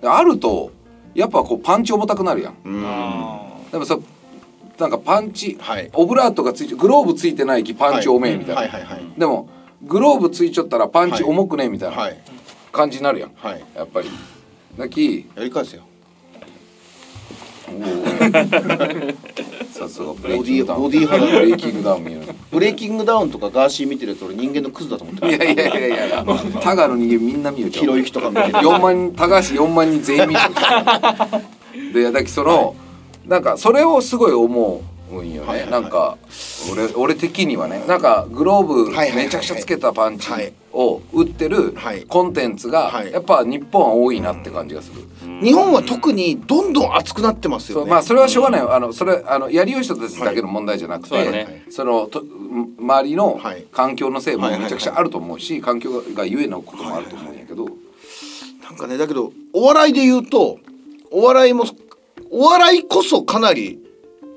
[0.00, 0.72] であると
[1.14, 2.56] やっぱこうパンチ重たくなるやん。
[2.64, 2.82] うん。
[2.84, 3.98] あでもさ
[4.78, 5.90] なんかパンチ、はい。
[5.92, 9.48] オブラートがついてグローブついてないきパンチ多めみたいな、はいはいはいでも
[9.82, 11.98] グローブついちゃったらパンチ重くねみたいない。
[11.98, 12.20] ははい。
[12.72, 13.64] 感じになるやん、はい。
[13.74, 14.10] やっぱり。
[14.76, 15.82] だきやり返せよ
[19.88, 20.82] さすがブレイキングダウン。
[20.82, 22.20] ボディボディ派だブレイキングダウン見る
[22.50, 26.24] ブレイキングダウンとかガーシー見てるやつ俺人間のクズだと思ってるいやいやいやいや
[26.60, 28.48] タガの人間みんな見よちゃうひろゆきとか見てる。
[28.52, 31.28] 4万人高橋4万人全員見ちゃ
[31.90, 32.76] うでだきその、
[33.26, 35.70] なんかそれをすごい思うんよね、はいはいはい。
[35.70, 36.18] なんか
[36.70, 37.82] 俺俺的にはね。
[37.86, 39.24] なんかグローブはいはいはい。
[39.24, 40.52] めちゃくちゃつけたパンチはい。
[40.72, 42.02] を売ってるはい。
[42.02, 43.10] コンテンツがはい。
[43.10, 45.02] やっぱ日本は多いなって感じがする、
[45.42, 47.82] 日本は特にどんどん熱くなってますよね。
[47.82, 48.74] そうまあそれはしょうがないよ。
[48.74, 51.26] あのそれあのやりよい人たちだけの問題じゃなくて、はい。
[51.26, 51.64] そね。
[51.70, 52.22] そのと
[52.78, 53.64] 周りのはい。
[53.72, 54.70] 環境のせいもはいはいはい。
[54.70, 57.66] めちゃくちゃあると思うし環境がゆえのこともあると思うんやけど、
[58.62, 60.58] なんかねだけどお笑いで言うと
[61.10, 61.64] お笑いも
[62.30, 63.78] お笑いこそかなり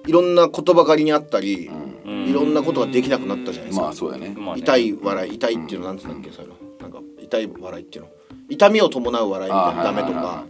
[0.07, 1.69] いろんな言葉狩りにあったり、
[2.05, 8.09] いろんなことができなくなったじゃないですか、まあそうやね、痛い笑い痛いっていうのなんつうんだっけ、そういうのなんか痛い笑いっていうの。
[8.49, 10.19] 痛みを伴う笑いみたいなあダメとか。
[10.19, 10.43] は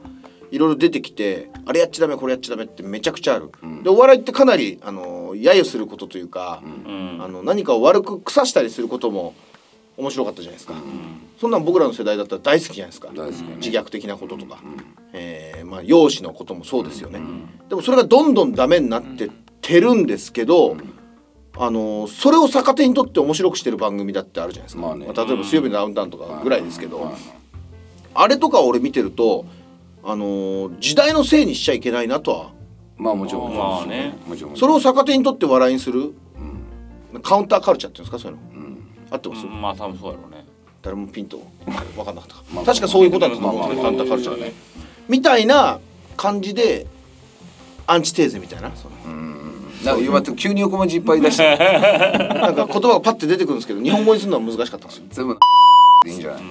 [0.52, 3.50] いろいろ出てきてあれやっちゃダメこれやっちゃダメってめちゃくちゃある、
[3.84, 7.18] でお笑いってかなりあの揶揄することというか、うん。
[7.22, 9.34] あの何かを悪く腐したりすることも
[9.98, 10.74] 面白かったじゃないですか、
[11.40, 13.12] そんなん僕らの世代だったら大好きじゃないですか。
[13.12, 13.22] ね。
[13.58, 14.60] 自虐的なこととか、
[15.14, 17.22] えーまあ、容姿のこともそうですよね、
[17.70, 19.30] でもそれがどんどんダメになってっ
[19.62, 20.76] てるんですけど、
[21.58, 25.06] あのそれを逆手にとって面白くしてる番組だってあるじゃないですか、まあね。
[25.06, 27.14] 例えば「水曜日のダウンタウン」とかぐらいですけど、はい
[28.14, 29.46] あれとか俺見てると、
[30.04, 32.52] あの時代のせいにしちゃいけないなとは。
[32.98, 33.56] まあもちろん。
[33.56, 34.14] まあね。
[34.28, 34.58] もちろん。
[34.58, 36.14] それを逆手にとって笑いにする、
[37.24, 38.78] カウンターカルチャーっていうんですかそういうの、
[39.12, 40.46] 合ってます、まあ多分そうやろうね。
[40.82, 42.36] 誰もピンと分かんなかった。
[42.36, 43.66] か、まあ確かそういうことだったと思う。
[43.68, 43.92] んですけど、まあまあ。
[43.92, 44.54] カウンターカルチャーね。
[45.08, 45.80] みたいな
[46.18, 46.88] 感じで
[47.88, 48.72] アンチテーゼみたいな。
[48.76, 48.96] その。
[49.86, 51.58] なんか今急に横文字いっぱい出して。
[51.58, 55.04] なんか言葉がパッて出てくるんですけど日本語にするのは難しかったんですよ。
[55.10, 55.38] 全部
[56.06, 56.42] でいいんじゃない？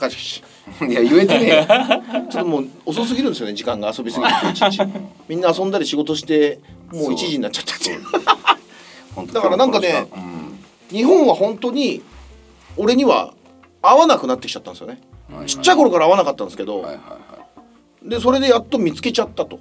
[0.00, 0.22] カチカ
[0.86, 1.66] チいや言えてね
[2.30, 4.80] ちょっともう遅すぎるんですよね時間が遊びすぎて いちいち。
[5.28, 6.58] みんな遊んだり仕事して
[6.92, 7.90] もう1時になっちゃったって。
[7.92, 10.96] いうだからなんかねうん。
[10.96, 12.02] 日本は本当に
[12.76, 13.34] 俺には
[13.82, 15.00] 合わなくなってきちゃったんですよね。
[15.32, 17.18] はいちっちゃい頃から合わなかったんですけど、はいはいは
[18.02, 19.58] でそれでやっと見つけちゃったと。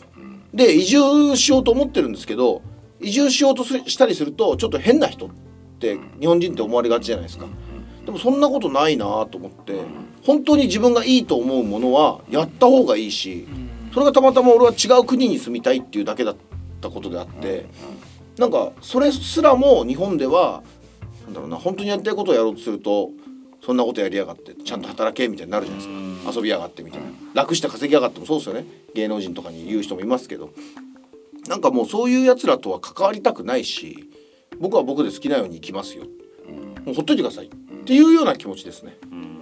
[0.53, 2.63] で移住しようと思ってるんですけど
[2.99, 5.29] 移住しようとしたりするとちょっと変な人っ
[5.79, 7.45] て日本人って思われがちじゃないですか。
[8.05, 9.73] でもそんなことないなと思って
[10.29, 13.47] 本当に自分がいいと思うものはやった方がいいし
[13.91, 16.35] それがたまたま俺は違う国に住みたいっていうだけだっ
[16.79, 17.65] たことであって
[18.37, 20.61] なんかそれすらも日本では
[21.23, 23.09] なんだろうな本当にやりたいことをやろうとすると
[23.65, 26.31] そんなことやりやがってちゃんと働けみたいになるじゃないですか。
[26.37, 27.07] 遊びやがってみたいな。
[27.33, 28.65] 楽して稼ぎやがってもそうですよね。
[28.93, 30.51] 芸能人とかに言う人もいますけど
[31.47, 34.07] なんかもうそういうやつらとは関わりたくないし
[34.59, 36.03] 僕は僕で好きなように生きますよ。
[36.85, 37.49] もうほっといてくださいっ
[37.85, 38.95] ていうような気持ちですね。
[39.09, 39.38] まあ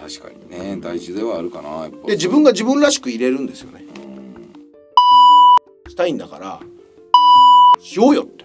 [0.00, 2.06] 確かにね大事ではあるかなやっぱ。
[2.06, 3.84] で自分が自分らしく入れるんですよね。
[5.88, 6.60] したいんだから
[7.80, 8.44] しようよって。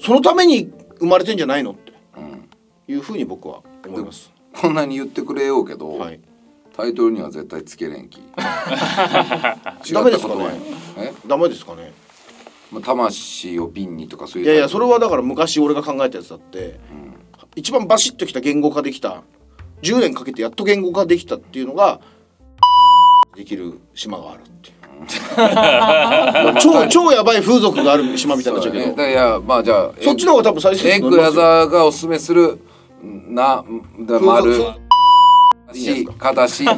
[0.00, 1.92] そのために生まれてんじゃないのって。
[2.88, 4.32] いうふうに僕は思います。
[4.54, 6.20] こんなに言ってくれようけど、はい。
[6.76, 8.18] タイトルには絶対つけれんき
[9.92, 11.14] ダメですかね。
[11.26, 11.92] ダメですかね。
[12.70, 16.80] まあ、魂を瓶にとかそういういやいやそれはだから昔俺が考えたやつだって、
[17.54, 19.22] 一番バシッときた言語化できた
[19.82, 22.00] 10年かけてやっと言語化できたっていうのが
[23.36, 24.76] できる島があるっていう。
[26.60, 28.86] 超超やばい風俗がある島みたいになっちゃうけど。
[28.86, 28.90] ね。
[28.92, 32.60] だからいやまあじゃあそっちの方が多分再生エッグ矢沢がおすすめする
[33.02, 33.64] な
[34.00, 34.54] だ丸。
[35.74, 36.64] し形。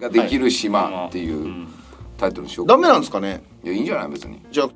[0.00, 1.66] ができる島っていう
[2.18, 3.42] タイトルにしようダメなんですかね？
[3.62, 4.08] いやいいんじゃない？
[4.10, 4.42] 別に。
[4.50, 4.68] じゃあ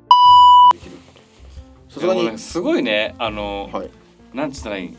[1.89, 2.37] さすがに。
[2.39, 3.89] すごいねあの、はい。
[4.33, 4.95] なんつったらいい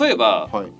[0.00, 0.72] 例えば、はい。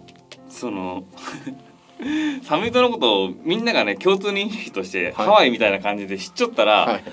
[0.48, 1.04] その
[2.42, 5.26] サミットのことをみんながね共通認識として、はい。
[5.26, 7.04] ハワイみたいな感じで知っちゃったら、はい。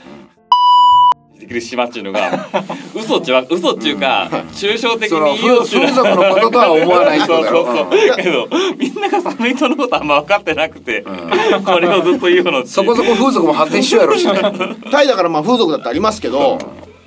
[1.39, 2.47] できる島っていうのが
[2.95, 8.15] 嘘っちゅう嘘っちゅうか、抽象的に言おうと風俗のこととは思わないそうそうそう。
[8.15, 11.03] けどみんながサミットのことあんま分かってなくて、
[11.63, 14.33] これをずっと言うのってそこそこ風俗も発展しようやろしね。
[14.89, 16.57] タイだからまあ風俗だってありますけど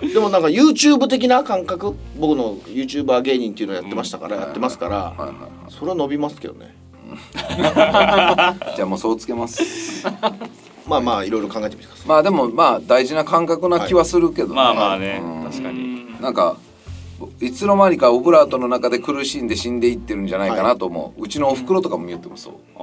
[0.00, 1.94] でもなんか YouTube 的な感覚？
[2.18, 5.34] 僕の YouTuber 芸人っていうのをやってましたから、やってますから、はいはいは
[5.68, 5.72] い。
[5.72, 6.74] それは伸びますけどね。
[7.56, 10.06] じゃあもうそうつけます。
[10.86, 12.08] まあまあいろいろ考えてみてください。
[12.08, 15.44] まあでもまあ大事な感覚な気はするけどね、まあまあね、うん。
[15.44, 16.56] 確かに、なんか
[17.40, 22.82] いつの間にかオブラートの中で苦しんで死んでいってるんじゃないかなと思う、うちのおふくろとかも言ってもそうあ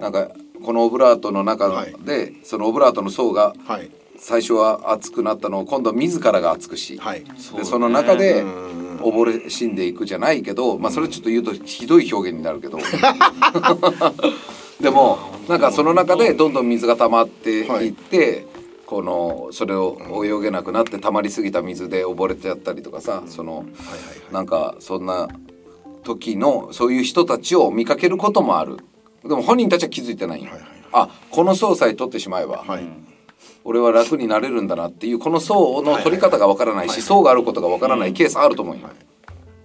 [0.00, 0.02] ー。
[0.02, 0.28] なんか
[0.64, 7.24] このオブラートの中で、そのオブラートの層がはい最初は熱くなったのを今度は自らが熱くし、はい。
[7.56, 12.78] でその中でうん溺れ死んでいくじゃないけど、まあそれちょっと言うとひどい表現になるけど。
[14.80, 17.88] でもなんかその中でどんどん水が溜まってい。
[17.88, 18.46] って、
[18.86, 23.66] このそれを泳げなくなって溜まりすぎた水で溺れちゃったりとかさその
[24.32, 25.28] なんかそんな
[26.04, 28.78] 時のそういう人たちを見かけることもある。
[29.22, 30.44] でも本人たちは気づいてない。
[30.44, 30.50] よ、
[30.92, 33.07] あこの層さえ取ってしまえば、はい
[33.68, 38.88] 俺は楽になれるんだなっていうこの層の取り方がわからないし層があることがわからないケースあると思うよ、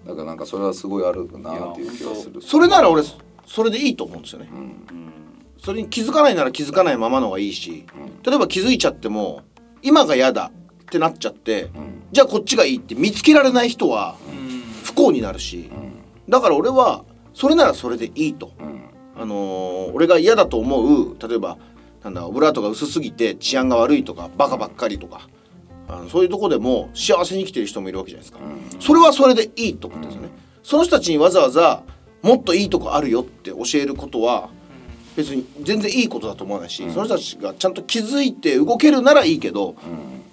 [0.05, 2.41] だからなんかそれはすごいあるなっていう気がする。
[2.41, 3.01] それなら俺
[3.45, 4.49] それでいいと思うんですよね、
[5.57, 7.85] それに気づかないなら気づかないままのがいいし、
[8.25, 9.43] 例えば気づいちゃっても
[9.81, 11.69] 今が嫌だってなっちゃって、
[12.11, 14.17] じゃあこっちがいいって見つけられない人は
[14.83, 15.71] 不幸になるし、
[16.27, 18.51] だから俺はそれならそれでいいと、
[19.15, 21.57] あのー俺が嫌だと思う例えば
[22.03, 25.27] なんだオブラートが薄すぎて治安が悪いとかバカばっかりとか、
[25.87, 28.39] あのそういうとこでも幸せに生きてる人もいるわけじゃないですか、
[28.79, 30.29] それはそれでいいと思ってですよね、
[30.63, 31.83] その人たちにわざわざ
[32.21, 34.49] もっといいとこあるよって教えることは
[35.15, 39.75] 別に全然いいことだと思わないし、その人たちがちゃんと気づいて動けるならいいけど、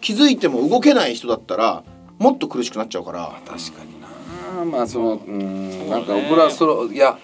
[0.01, 1.85] 気づいても動けない人だったら
[2.19, 3.41] もっと苦しくなっちゃうから。
[3.47, 4.65] 確かにな。
[4.65, 7.19] まあそのうんなんかオブラそのいや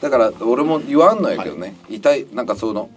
[0.00, 2.88] だから俺も言わんのやけどね、痛いなんかその、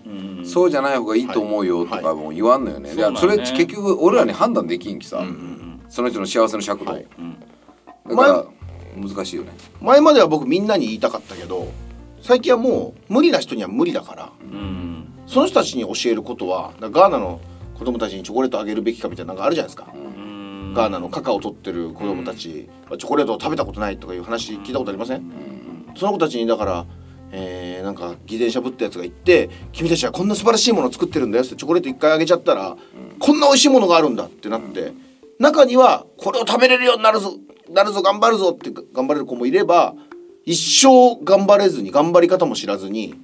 [0.43, 5.23] そうじゃない方がいいと思うよとかも言わんのよね、いやそれそうだね結局俺らに判断できんきさ、
[5.89, 7.05] その人の幸せの尺度、はい。
[8.09, 8.45] だから
[8.95, 9.51] 難しいよね。
[9.81, 11.71] 前までは僕みんなに言いたかったけど
[12.21, 15.07] 最近はもう無理な人には無理だからうん。
[15.27, 17.39] その人たちに教えることはガーナの
[17.79, 20.73] 子供たちにチョコレートあげるべきかみたいなのがあるじゃないですか、うん。
[20.73, 25.23] ガーナのカカオを取ってる子供たち、チョコレートを食べたことないとかいう話聞いたことありません、
[25.95, 26.85] その子たちにだから
[27.31, 32.75] えーなんか偽善者ぶったやつが言って「君たちはこんな素晴らしいものを作ってるんだよ」ってチョコレート一回あげちゃったら、
[33.19, 34.93] こんな美味しいものがあるんだってなって、
[35.39, 37.37] 中にはこれを食べれるようになるぞ
[37.69, 39.95] なるぞ頑張るぞって頑張れる子もいれば
[40.45, 43.15] 一生頑張れずに頑張り方も知らずに、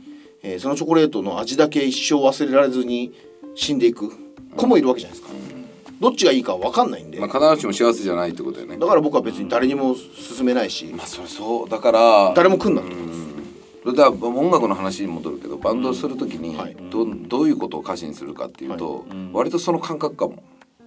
[0.41, 3.12] えーそのチョコレートの味だけ一生忘れられずに
[3.56, 4.12] 死んでいく
[4.56, 5.57] 子もいるわけじゃないですか。
[6.00, 8.78] どっちがいいか分かんないんで、まあ必ずしも幸せじゃないってことだよね。
[8.78, 9.96] だから僕は別に誰にも
[10.36, 11.70] 勧めないし、まあそれそう。
[11.70, 16.76] だから誰も来んなと、だから音楽の話に戻るけどバンドをするときにはい。
[16.92, 20.44] どどういうことを歌詞にするかっていうと、割とその感覚かも。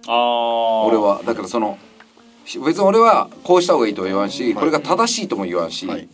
[0.07, 1.21] ああ俺は。
[1.25, 1.77] だからその
[2.45, 6.07] し別に俺はこうした方がいいとは言わんし、これが正しいとも言わんし、はい。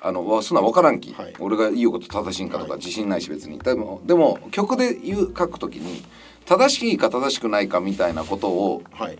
[0.00, 1.34] あのわそんなん分からんき、はい。
[1.40, 2.78] 俺が言うこと正しいんかとかはい。
[2.78, 3.58] 自信ないし別に。
[3.58, 6.04] でもでも曲で言う書くときに
[6.46, 9.18] 正しいか正しくないかみたいなことをはい。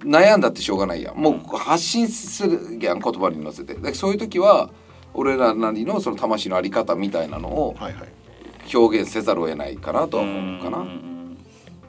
[0.00, 1.16] 悩んだってしょうがないやん。
[1.16, 3.74] もう発信するやん言葉に乗せて。
[3.74, 4.70] でそういう時は
[5.14, 7.76] 俺らなりのその魂のあり方みたいなのを
[8.72, 10.86] 表現せざるを得ないかなとは思うかな。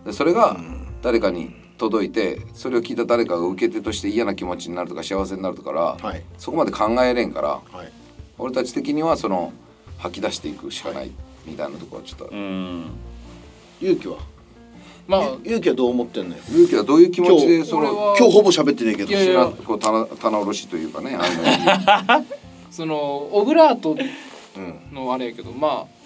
[0.06, 0.58] でそれが
[1.02, 6.24] 誰かに届いてそれを聞いた誰かが受け手として嫌な気持ちになるとか幸せになるから、はい。
[6.38, 7.92] そこまで考えれんからはい。
[8.38, 9.54] 俺たち的にはその
[9.98, 11.12] 吐き出していくしかない
[11.46, 12.92] みたいなところはちょっと、うん
[13.84, 14.17] 勇気は？
[15.08, 16.41] まあ勇気はどう思ってんのよ？
[16.50, 19.10] 勇気はどういう気持ちで今日その今日ほぼ喋ってねえけど。
[19.10, 22.26] いやいやこう棚棚卸しというかねあの
[22.72, 22.96] その
[23.32, 23.98] オブラート
[24.56, 24.80] うん。
[24.93, 26.04] のあれやけどまあ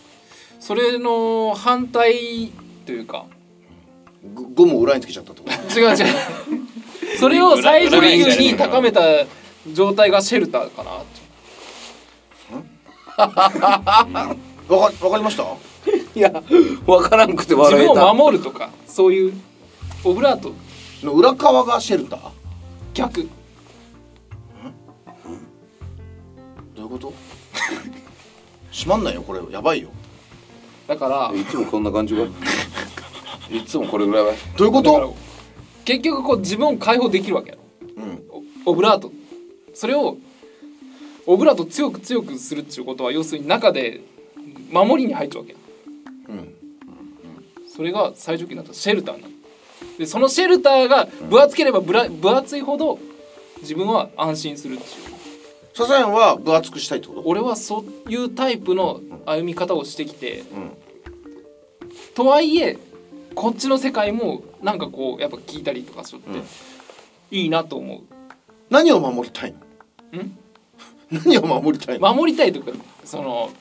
[0.59, 2.51] それの反対
[2.85, 3.25] というか。
[4.33, 5.79] ゴゴムを裏につけちゃったってこと？
[5.79, 6.05] 違う違う。
[7.19, 9.01] それを最上級に高めた
[9.73, 10.91] 状態がシェルターかな
[13.17, 15.43] わかわかりました？
[16.17, 16.31] いや
[16.85, 17.93] 分からんくて自笑えた。
[17.93, 19.33] 分を守るとかそういう
[20.03, 20.53] オブラート。
[21.03, 22.19] の裏側がシェルター？
[22.19, 22.31] ど
[22.95, 23.27] 逆うい
[26.85, 27.13] うこと？
[28.71, 29.41] 閉まんないよこれ。
[29.51, 29.89] やばいよ。
[30.87, 34.33] だからいつもこんな感じがいつもこれぐらいは。
[34.57, 35.15] どういうこと？
[35.85, 37.61] 結局こう自分を解放できるわけやろ。
[38.03, 38.23] うん。
[38.65, 39.11] オブラート。
[39.75, 40.17] それを
[41.27, 44.01] オブラートを強く強くするっていうことは要するに中で
[44.71, 45.59] 守りに入っちゃうわけや。
[45.59, 45.66] うん
[47.77, 48.73] それが最上級になった。
[48.73, 49.33] シェルターなの
[49.99, 52.97] でそのシェルターが分厚ければぶら分厚いほど
[53.61, 54.89] 自分は安心するっていう。
[55.75, 57.21] サザエンは分厚くしたいってこと？
[57.25, 60.71] 俺はそういうタイプの歩み方をしてきてうん。
[62.15, 62.79] とはいえ
[63.35, 66.41] こっちの世界もなんかこうやっぱ聞いたりとかしとって、
[67.29, 68.01] いいなと思
[68.71, 69.53] 何を守りたい
[70.11, 70.23] の？
[70.23, 70.37] ん？
[71.11, 72.15] 何を守りたいうの？
[72.15, 72.71] 守りたいとか
[73.03, 73.51] その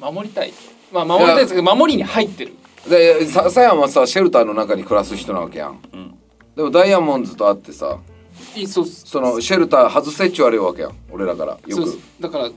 [0.10, 0.52] 守りたい
[0.92, 2.52] まあ守りたいですけど守りに入ってる。
[2.88, 5.80] でささやはさシェルターの中に暮らす人なわけやん、
[6.56, 7.98] でもダイヤモンドと会ってさ
[8.56, 10.92] いいそうそのシェルター外せっちゅわれるわけやん。
[11.10, 11.98] 俺らからよく。
[12.20, 12.52] だからい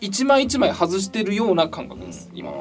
[0.00, 2.52] 一枚一枚外してるような感覚です、今。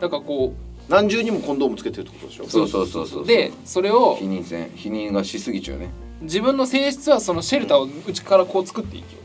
[0.00, 0.54] だからこ
[0.88, 2.46] 何重にもコンドームつけてるってことでしょ？
[2.46, 3.24] そうそうそうそう。
[3.24, 5.90] うでそれを否認せん否認がしすぎちゃうね。
[6.22, 9.18] 自分の性質はそのシェルターを内からこう作っていくよ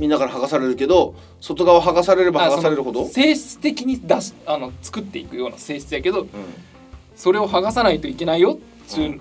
[0.00, 3.06] みんなから剥がされるけど外側剥がされれば剥がされるほど？
[3.06, 6.26] 性質的に出しあの作っていくような性質やけど
[7.14, 9.20] それを剥がさないといけないよっていう、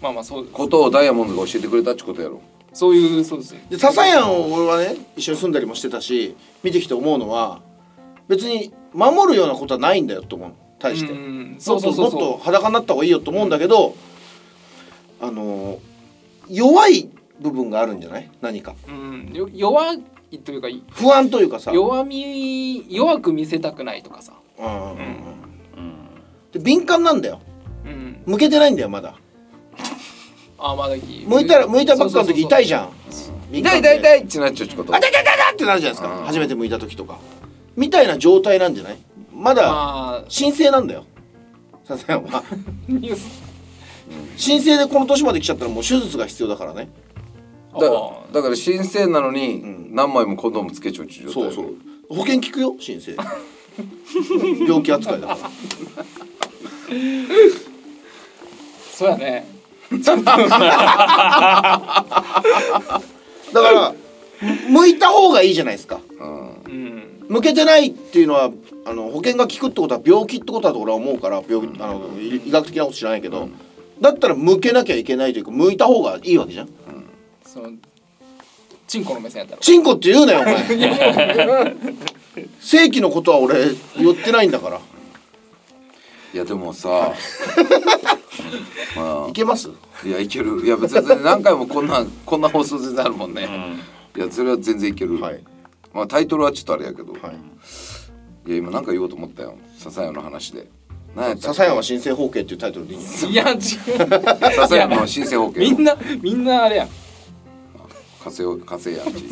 [0.00, 2.40] まあまあそうことをダイヤモンドが教えてくれたってことやろ？
[2.72, 3.56] そういうそうです。
[3.68, 7.60] でササヤンを俺はね一緒に住んだりもしてたし見てきて思うのは
[8.28, 13.96] 別に守るようなことはないんだよと思う対して、うんそそううそううそうそもっと裸になった方がいいよと思うんだけど、
[15.20, 15.78] あのー
[16.50, 18.30] 弱い部分があるんじゃない？
[18.40, 18.74] 何か。
[18.88, 19.30] うん。
[19.32, 19.92] よ弱
[20.30, 21.72] いというか不安というかさ。
[21.72, 24.98] 弱み弱く見せたくないとかさ、うんうんうん
[26.52, 27.40] で敏感なんだよ。
[27.84, 29.14] うん、向けてないんだよまだ。
[30.58, 31.24] あまだいい。
[31.26, 32.90] 向いたら向いたばっかの時痛いじじゃん。
[33.50, 34.94] 敏痛い痛い痛いってなっちゃうってこと？
[34.94, 37.18] あ痛い痛い痛いってなるじゃないですかうん初めて向いた時とか
[37.76, 38.98] みたいな状態なんじゃない
[39.32, 41.04] まだまあ申請なんだよ
[41.84, 42.42] ササヤンは
[44.36, 46.88] 申請でこの年まで来ちゃったらもう手術が必要だからね
[47.72, 49.94] だあだから新鮮なのにん。
[49.94, 51.52] 何枚もコンドームつけちゃうっていう状態。
[51.54, 51.74] そうそう。
[52.08, 52.76] 保険効くよ？
[52.78, 53.12] 申請
[54.66, 55.38] 病気扱いだから。
[58.92, 59.46] そうやね。
[59.90, 60.02] だ
[63.62, 63.94] から
[64.68, 66.00] 向いた方がいいじゃないですか。
[66.18, 66.50] うん。
[66.66, 68.50] うん向けてないっていうのは
[68.86, 73.50] あの保険が効くってことは病気ってことだと俺は思うから病気あの医医学的なこと知らないけど、
[74.00, 76.68] だったら向けなきゃいけないというか向いた方がいいわけじゃん
[77.50, 77.70] その
[78.86, 81.74] チンコの目線やったらチンコって言うなよお前。
[82.60, 83.54] 正規のことは俺
[83.96, 84.80] 言ってないんだから。
[86.34, 87.14] いやでもさ
[88.94, 89.70] まいけます？
[90.04, 90.64] あいやいける。
[90.64, 93.48] いや別に何回もこんなこんな放送でなるもんね、
[94.14, 95.42] いやそれは全然いける、はい。
[95.94, 97.20] まあタイトルはちょっとあれやけど、はい。
[98.46, 99.56] い、や今なんか言おうと思ったよ。
[99.78, 100.68] 笹谷の話で。
[101.16, 101.56] 何やったっけ？
[101.56, 103.58] 笹山新生方形っていうタイトルでいいんいや違う。
[103.58, 106.88] 笹谷の新生保険みんなみんなあれやん
[108.30, 109.04] 火星火星や。
[109.04, 109.24] ん ち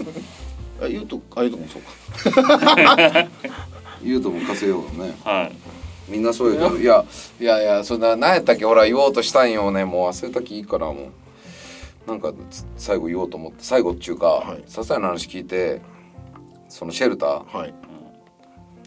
[0.81, 3.29] あ言うとあ言うともそうか。
[4.03, 5.17] 言うとも火星よね。
[5.25, 5.53] はい。
[6.09, 7.05] みんなそうやけどいや
[7.41, 9.85] いやいやそんな何やったっけほら言おうとしたんよね。
[9.85, 10.97] もう忘れたきいいからもう。
[12.07, 14.63] なんかつ最後言おうと思って最後っちゅうか、はい。
[14.69, 15.81] 笹谷の話聞いて
[16.69, 17.59] そのシェルター。
[17.59, 17.75] はい。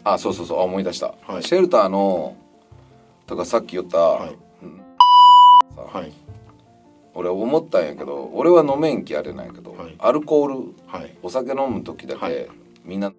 [0.04, 2.34] あそうそうそうあ思い出した、はいシェルターの
[3.26, 4.36] とかさっき言った、はい。
[4.62, 4.80] うん。
[5.76, 6.12] さはい
[7.14, 9.94] 俺思ったんやけど俺は飲めんきあれなんやけど、はい。
[9.98, 10.54] アルコール
[10.86, 11.14] はい。
[11.22, 12.46] お酒飲む時だけ、はい。
[12.84, 13.12] みんな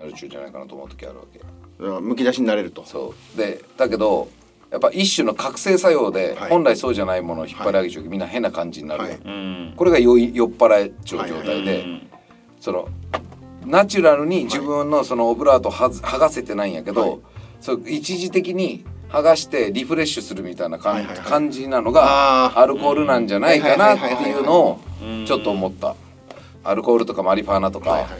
[0.00, 2.84] なるちゅうじゃないかなと思う時あるわけだからむき出しになれると。
[2.84, 3.38] そう。
[3.38, 4.28] でだけど
[4.70, 6.50] やっぱ一種の覚醒作用で、はい。
[6.50, 9.20] 本来そうじゃないものを引っ張り上げちゃう、みんな変な感じになるやん、はい。
[9.24, 9.74] うん。
[9.76, 12.10] これが酔い酔っ払いちゅう状態で、うん
[12.60, 12.88] その
[13.66, 17.20] ナチュラルに自分のそのオブラートをはず剥がせてないんやけど、はい。
[17.60, 21.26] そう一時的に剥がしてリフレッシュするみたいな感,、はいはいはい。
[21.26, 25.26] 感じなのがアルコールなんじゃないかなっていうのをうん。
[25.26, 25.94] ちょっと思った。
[26.64, 28.10] アルコールとかマリファナとか、はいはい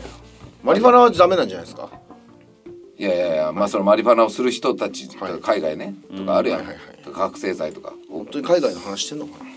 [0.63, 1.91] マリファナはダメなんじゃないですか？
[2.97, 5.41] いやいやいや、まあそのマリファナをする人たち、はい。
[5.41, 7.93] 海外ねとかあるやん、はいはいはい覚醒剤とか。
[8.11, 9.51] 本当に海外の話してんのかな？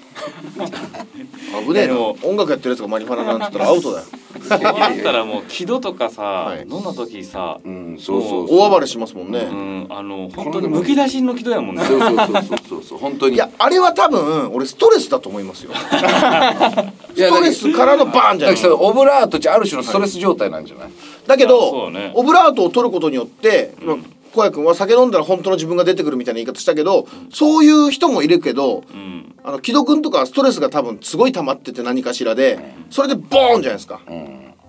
[1.68, 1.94] 危ねえな。
[1.94, 4.06] でも音楽やってるやつがマリファナなんつったらアウトだよ。
[4.48, 6.62] そうなったらもう木戸とかさ、はい。
[6.62, 8.60] 飲んだ時さ、うんそうそうそう。
[8.60, 11.84] 大暴れしますもんね、うん、あの本当にむき出しの木戸やもんね。
[11.84, 13.36] そうそうそうそうそうそう本当に。
[13.36, 15.72] いやあれは多分俺ストレスだと思いますよ。
[15.76, 18.58] ストレスからのバーンじゃない。
[18.70, 20.90] オブラートってある種のストレス状態なんじゃない、
[21.26, 22.12] だけど、うね。
[22.14, 23.98] オブラートを取ることによって、まあ
[24.38, 32.60] 小谷君は酒飲んだら本当の自分が出てくるみたいな言い方したけど、そういう人もいるけど、うん、あの木戸君とかはストレスが多分すごい溜まってて何かしらで、
[32.92, 34.02] それでボーンじゃないですか、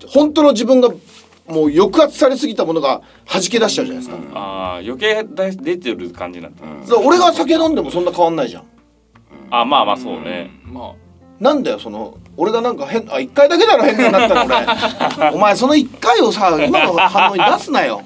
[0.07, 0.89] 本当の自分が
[1.47, 3.01] もう抑圧されすぎたものが
[3.31, 6.65] 弾け出しちゃうじゃないですか,、ああ余計出出てる感じになった。
[6.65, 8.63] だから俺が酒飲んでもそんな変わんないじゃん。
[9.51, 10.51] あまあまあそうね。
[10.65, 10.93] ま
[11.39, 15.31] なんだよその俺がなんか変あ一回だけだろ変になったの俺。
[15.35, 18.01] お前その一回をさ今の反応に出すなよ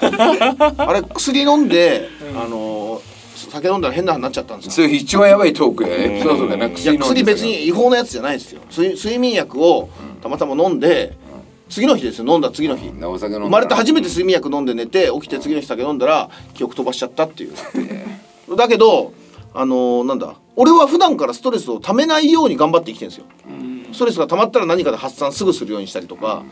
[0.00, 3.00] あれ薬飲んで、あの
[3.36, 4.72] 酒飲んだら変な話になっちゃったんですよ。
[4.72, 8.60] それ一番やばいトークやエピソードがな薬別に違法なやつじゃないですよ。
[8.70, 9.88] 睡睡眠薬を
[10.22, 11.16] たまたま飲んで、
[11.68, 12.26] 次の日ですよ。
[12.26, 12.88] 飲んだ次の日。
[13.46, 17.52] 生まれて初めて睡眠薬飲んで寝て起きて次の日酒飲んだら記憶飛ばしちゃったっていう。
[18.56, 19.12] だけど
[19.54, 23.24] あのーなんだ俺は普段からストレスをためないように頑張って生きてるんですよ。
[23.92, 26.42] ストレスが溜まったら何かで発散すぐするようにしたりとか、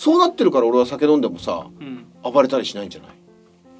[0.00, 2.04] そうなってるから俺は酒飲んでもさあうん。
[2.32, 3.10] 暴れたりしないんじゃない？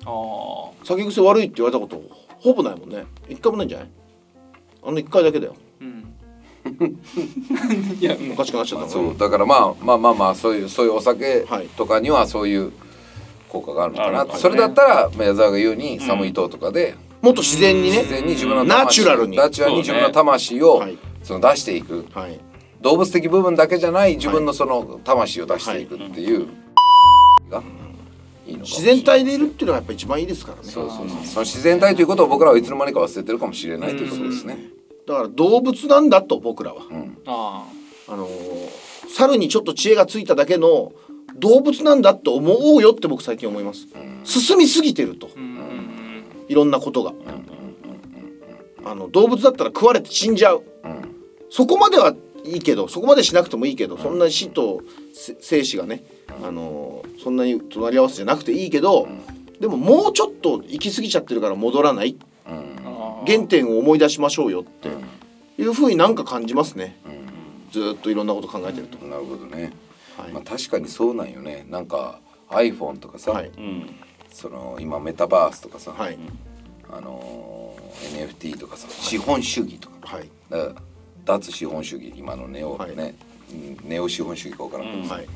[0.05, 2.03] あ酒癖悪いって言われたこと
[2.41, 3.05] ほぼないもんね。
[3.29, 3.89] 一回もないんじゃない？
[4.85, 5.55] あの一回だけだよ。
[5.81, 6.15] あうん。
[8.01, 9.11] いやおかしくなっちゃったのね。
[9.11, 9.17] そう。
[9.19, 11.69] だからまあまあまあまあそういうそういうお酒はい。
[11.69, 12.73] とかにはそういう
[13.49, 14.31] 効果があるのかなね。
[14.35, 17.99] それだったらまあ矢沢が言うに寒い塔とかでもっと自然にね。
[17.99, 19.37] 自然に自分のナチュラルに。
[19.37, 20.99] ナチュラルに自分の魂をはい。
[21.23, 22.07] その出していく。
[22.13, 22.39] はい
[22.81, 26.47] 動物的部分だけじゃない自分のその魂を出していくっていう。
[27.51, 27.63] が
[28.47, 30.63] いいのかもし自然体でいるっていうのがやっぱ一番いいですからね。
[30.65, 31.25] そうそうそう。
[31.25, 34.59] その自然体ということを僕らはいつの間にか忘れてるかもしれないということですね。
[35.07, 36.83] だから動物なんだと僕らは、
[37.27, 37.65] あ
[38.09, 38.17] あ。
[38.17, 40.93] のー猿にちょっと知恵がついただけの
[41.37, 43.87] 動物なんだと思おうよって僕最近思います、
[44.25, 45.59] 進みすぎてると、うん
[46.49, 47.13] いろんなことが、
[48.85, 50.63] あの動物だったら食われて死んじゃう、
[51.51, 54.83] そこまではいいけどそこまでしなくてもいいけど、そんな死と
[55.15, 56.03] せ生死がね、
[56.43, 59.09] あのーそんなに隣り合わせじゃなくていいけど、
[59.61, 62.17] でももうちょっと行き過ぎちゃってるから戻らない。
[62.47, 64.89] あ原点を思い出しましょうよって
[65.61, 66.97] いうふうになんか感じますね、
[67.73, 69.73] ずーっといろんなこと考えてると、なるほどね。
[70.17, 70.33] はい。
[70.33, 71.67] まあ確かにそうなんよね。
[71.69, 72.21] なんか
[72.51, 73.49] iPhone とかさ、はい。
[73.49, 73.91] うん。
[74.31, 76.19] その今メタバースとかさ、はい。
[76.91, 80.31] あのー NFT とかさ、資本主義とか、はい。
[80.49, 80.83] だから
[81.29, 82.97] 脱資本主義今のネオ、はい。
[82.97, 83.15] ね、
[83.53, 85.27] うんネオ資本主義か分からんけどさ、はい。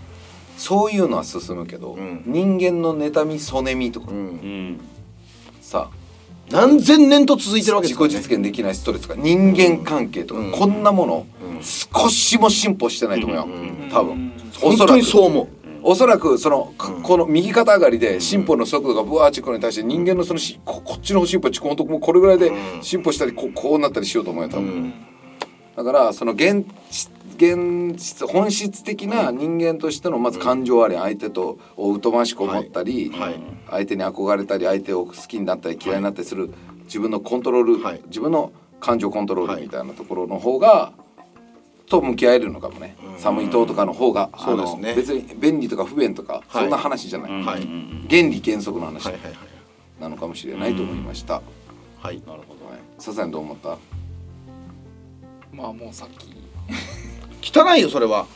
[0.57, 2.23] そういうのは進むけど、ん。
[2.25, 4.11] 人間の妬みそねみとか。
[4.11, 4.17] うん。
[4.17, 4.81] うん。
[5.61, 5.91] さ、
[6.51, 11.27] 何千年と続いてるわけです自己実現できないストレスとか人間関係とか、こんなもの、
[11.61, 13.47] 少しも進歩してないと思うよ、
[13.91, 14.33] 多分、
[14.63, 14.97] お本当そらく。
[14.97, 15.49] にそう思う。
[15.85, 24.95] おそらくその、かこの右肩上がりで進歩の速度がブワーチくるに対して人間のそのしここっちの進歩ちこのとこもこれぐらいで進歩したりここうなったりしようと思うよ多分、
[25.77, 26.67] だからその現
[27.37, 33.21] 現実本質的な人間としてのまず感情あり相手とを疎ましく思ったり、はい。
[33.21, 33.41] はい
[33.73, 36.51] 相手に憧れたり相手を好きになったり嫌いになったりする
[36.85, 38.03] 自分のコントロール、はい。
[38.09, 40.93] 自分の感情コントロールみたいなところの方が
[41.87, 44.95] と向き合えるのかもね、寒い塔とかの方があのそうですね。
[44.95, 46.63] 別に便利とか不便とか、はい。
[46.65, 47.61] そんな話じゃない、原
[48.29, 49.09] 理原則の話
[49.99, 51.41] なのかもしれないと思いました、
[51.99, 52.21] はい。
[52.27, 52.67] なるほど。
[52.67, 53.79] はい、笹谷どう思った？
[55.53, 56.09] まあもうさっ
[57.43, 57.59] き。
[57.59, 58.27] 汚いよそれは。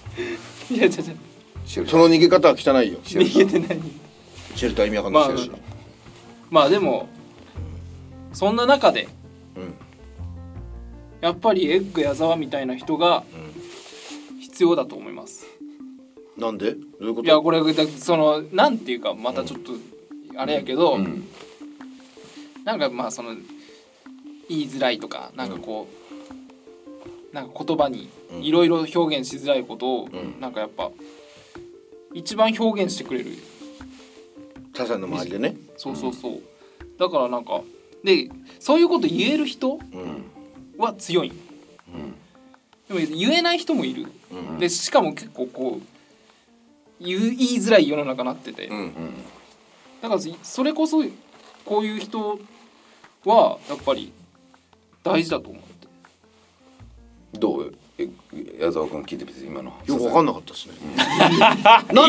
[0.70, 1.16] いや違う違う。
[1.64, 2.98] シェルターその逃げ方は汚いよ。
[3.04, 3.86] シェルター逃げてない。
[4.54, 5.50] シェルター意味わかんないし、
[6.50, 7.08] まあでも
[8.32, 9.08] そんな中で
[9.56, 9.74] うん。
[11.20, 13.24] やっぱりエッグ矢沢みたいな人が
[14.40, 15.46] 必要だと思います。
[16.36, 16.74] なんで？
[16.74, 17.26] どういうこと？
[17.26, 19.72] いやこれだそのなんていうかまたちょっと
[20.36, 21.26] あれやけど、うん。
[22.64, 23.34] なんかまあその
[24.48, 26.05] 言いづらいとかなんかこう、
[27.37, 28.43] なんか言葉にうん。
[28.43, 30.41] いろいろ表現しづらいことを、ん。
[30.41, 30.91] なんかやっぱ
[32.14, 33.32] 一番表現してくれる。
[34.74, 35.55] サザンの周りでね。
[35.76, 36.41] そうそうそう、
[36.99, 37.61] だからなんか
[38.03, 40.24] でそういうこと言える人うん。
[40.78, 41.32] は強い、
[42.89, 44.59] でも言えない人もいる、うん。
[44.59, 48.93] でしかも結構こう言う言いづらい世の中になってて、うん
[50.01, 51.03] だからそれこそ
[51.64, 52.39] こういう人
[53.24, 54.12] はやっぱり
[55.03, 55.75] 大事だと思って
[57.39, 57.74] どう？
[57.99, 58.09] え
[58.61, 59.72] 矢沢君聞いてみて今の。
[59.87, 60.74] よくわかんなかったですね。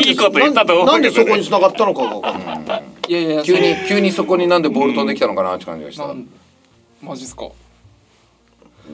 [0.06, 1.24] いいこと言ったと思うなんけどね。
[1.24, 2.84] でそこに繋がったのかがわかんない。
[3.08, 6.28] いやいや急に急にそこになんでボール飛んできたのかなって感じがした、そのなん
[7.02, 7.48] マジっすか。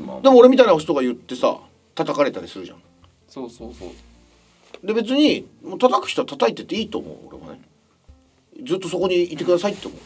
[0.06, 0.20] まあ。
[0.20, 1.58] でも俺みたいな人が言ってさ
[1.94, 2.78] 叩かれたりするじゃん。
[3.28, 4.86] そうそうそう。
[4.86, 7.60] で別にもう叩く人は叩いてていいと思う俺はね。
[8.62, 9.98] ずっとそこにいてくださいって思う、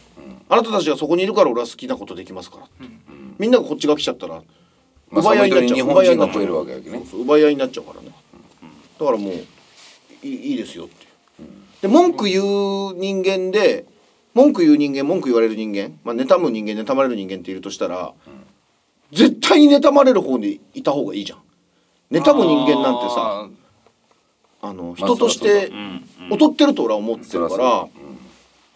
[0.48, 2.66] あなたたちがそこにいるから俺は好きなことできますから、
[3.38, 4.40] みんながこっちが来ちゃったら
[5.10, 5.76] まあ、奪い合いになっちゃう。
[5.76, 7.02] 日本人が増えるわけやけね。
[7.12, 8.10] 奪い合いになっちゃうからね。
[8.98, 9.36] だからもうい
[10.22, 11.06] いいいですよって。
[11.82, 13.86] で文句言う人間で
[14.34, 18.12] 文句言う人間文句言われる人間、まあ、妬む人間妬まれる人間っているとしたら、
[19.12, 21.38] 絶対に妬まれる方にいた方がいいじゃん。
[22.10, 23.48] 妬む人間なんてさ
[24.60, 27.88] あのまあ人としてうん劣ってると俺は思ってるから、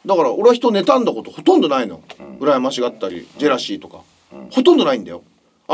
[0.07, 2.01] だから俺は人妬んだことほとんどないの、
[2.41, 4.03] 羨ましがったりジェラシーとか、
[4.51, 5.23] ほとんどないんだよ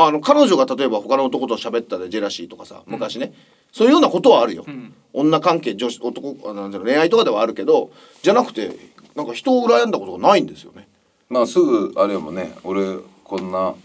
[0.01, 3.33] あの彼女が例えば他の男と喋ったでジェラシーとかさ昔ね、
[3.73, 4.93] そういうようなことはあるよ、ん。
[5.11, 7.91] 女関係女子男あなんていうの恋愛とかではあるけど
[8.21, 8.71] じゃなくて
[9.15, 10.87] なんか人を羨んだことがないんですよね。
[11.27, 12.55] まあすぐあれやもんね。
[12.63, 13.75] 俺こんな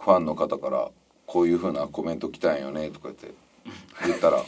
[0.00, 0.88] ファンの方から
[1.26, 3.32] こういうふうなコメント来たんよねとか言って
[4.06, 4.42] 言ったら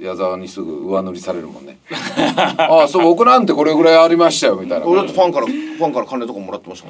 [0.00, 1.78] 矢沢にすぐ上塗りされるもんね。
[2.56, 4.86] ああそう僕なんてこれぐらいありましたよみたいな。
[4.86, 6.88] 俺だってファンからファンから金とかもらってました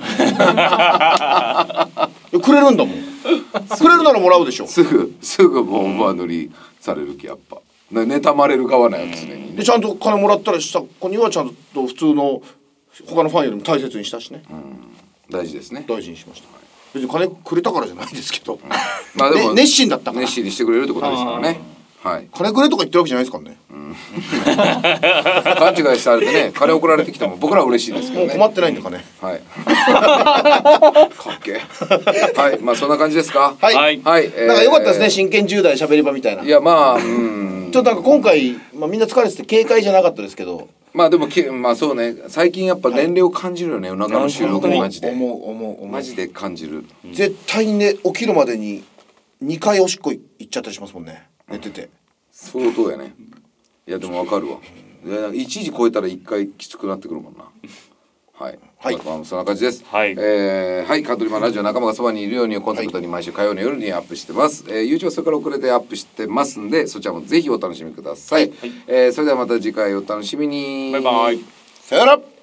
[2.33, 2.95] もん くれるんだもん。
[2.95, 4.67] くれるならもらうでしょ。
[4.69, 6.51] すぐすぐもう上塗り
[6.81, 7.57] される気やっぱ。
[7.91, 9.57] ね妬まれる側なんよ常にね。
[9.57, 12.41] でちゃんと金もらったりした子にはちゃんと普通の
[13.09, 14.43] 他のファンよりも大切にしたしね、
[15.29, 15.85] 大事ですね。
[15.89, 16.49] 大事にしました。
[16.95, 18.59] 別に金くれたからじゃないですけど。
[19.17, 20.23] まあでもね熱心だったから。
[20.23, 21.61] 熱心にしてくれるってことですからね
[22.03, 22.29] はい。
[22.33, 23.59] 金くれとか言ってるわけじゃないですからね、
[25.59, 28.29] 勘違いされてね金送られてきても僕らは嬉しいですけどね。
[28.29, 29.41] もう困ってないんだ金はい。
[31.15, 31.61] かっけえ。
[32.41, 33.55] はい、まあそんな感じですか？
[33.61, 34.01] はい、はい。
[34.47, 36.43] なんか良かったですね、真剣10代喋り場みたいな。
[36.43, 37.69] いやまあうん。
[37.71, 40.69] ちょっとなんか今回、まあ、みんな疲れてて軽快じゃなかったですけど。
[40.93, 42.17] まあでもきまあそうね。
[42.29, 45.11] 最近やっぱ年齢を感じるよね、夜中の収録マジで。
[45.11, 45.87] 思う思う思う。
[45.87, 46.85] マジで感じる。
[47.13, 48.83] 絶対にね起きるまでに
[49.45, 51.91] 2回おしっこ行っちゃったりしますもんね寝てて
[52.31, 53.13] 相当やね。
[53.87, 54.59] いやでもわかるわ。
[55.05, 57.45] いや一時超えたら一回きつくなってくるもんな。
[58.35, 58.59] はい。
[58.79, 59.85] はいまあそんな感じです。
[59.85, 64.65] はいえーはい、カントリーマンラジオ仲間がそばにいるようにをコンセプトに毎週火曜の夜にアップしてます。
[64.69, 68.53] えー、YouTube はそれから遅れてアップしてますんで、そちらもぜひお楽しみください。
[68.87, 70.93] えーそれではまた次回お楽しみに。
[70.93, 71.41] バイバイ
[71.83, 72.40] さよなら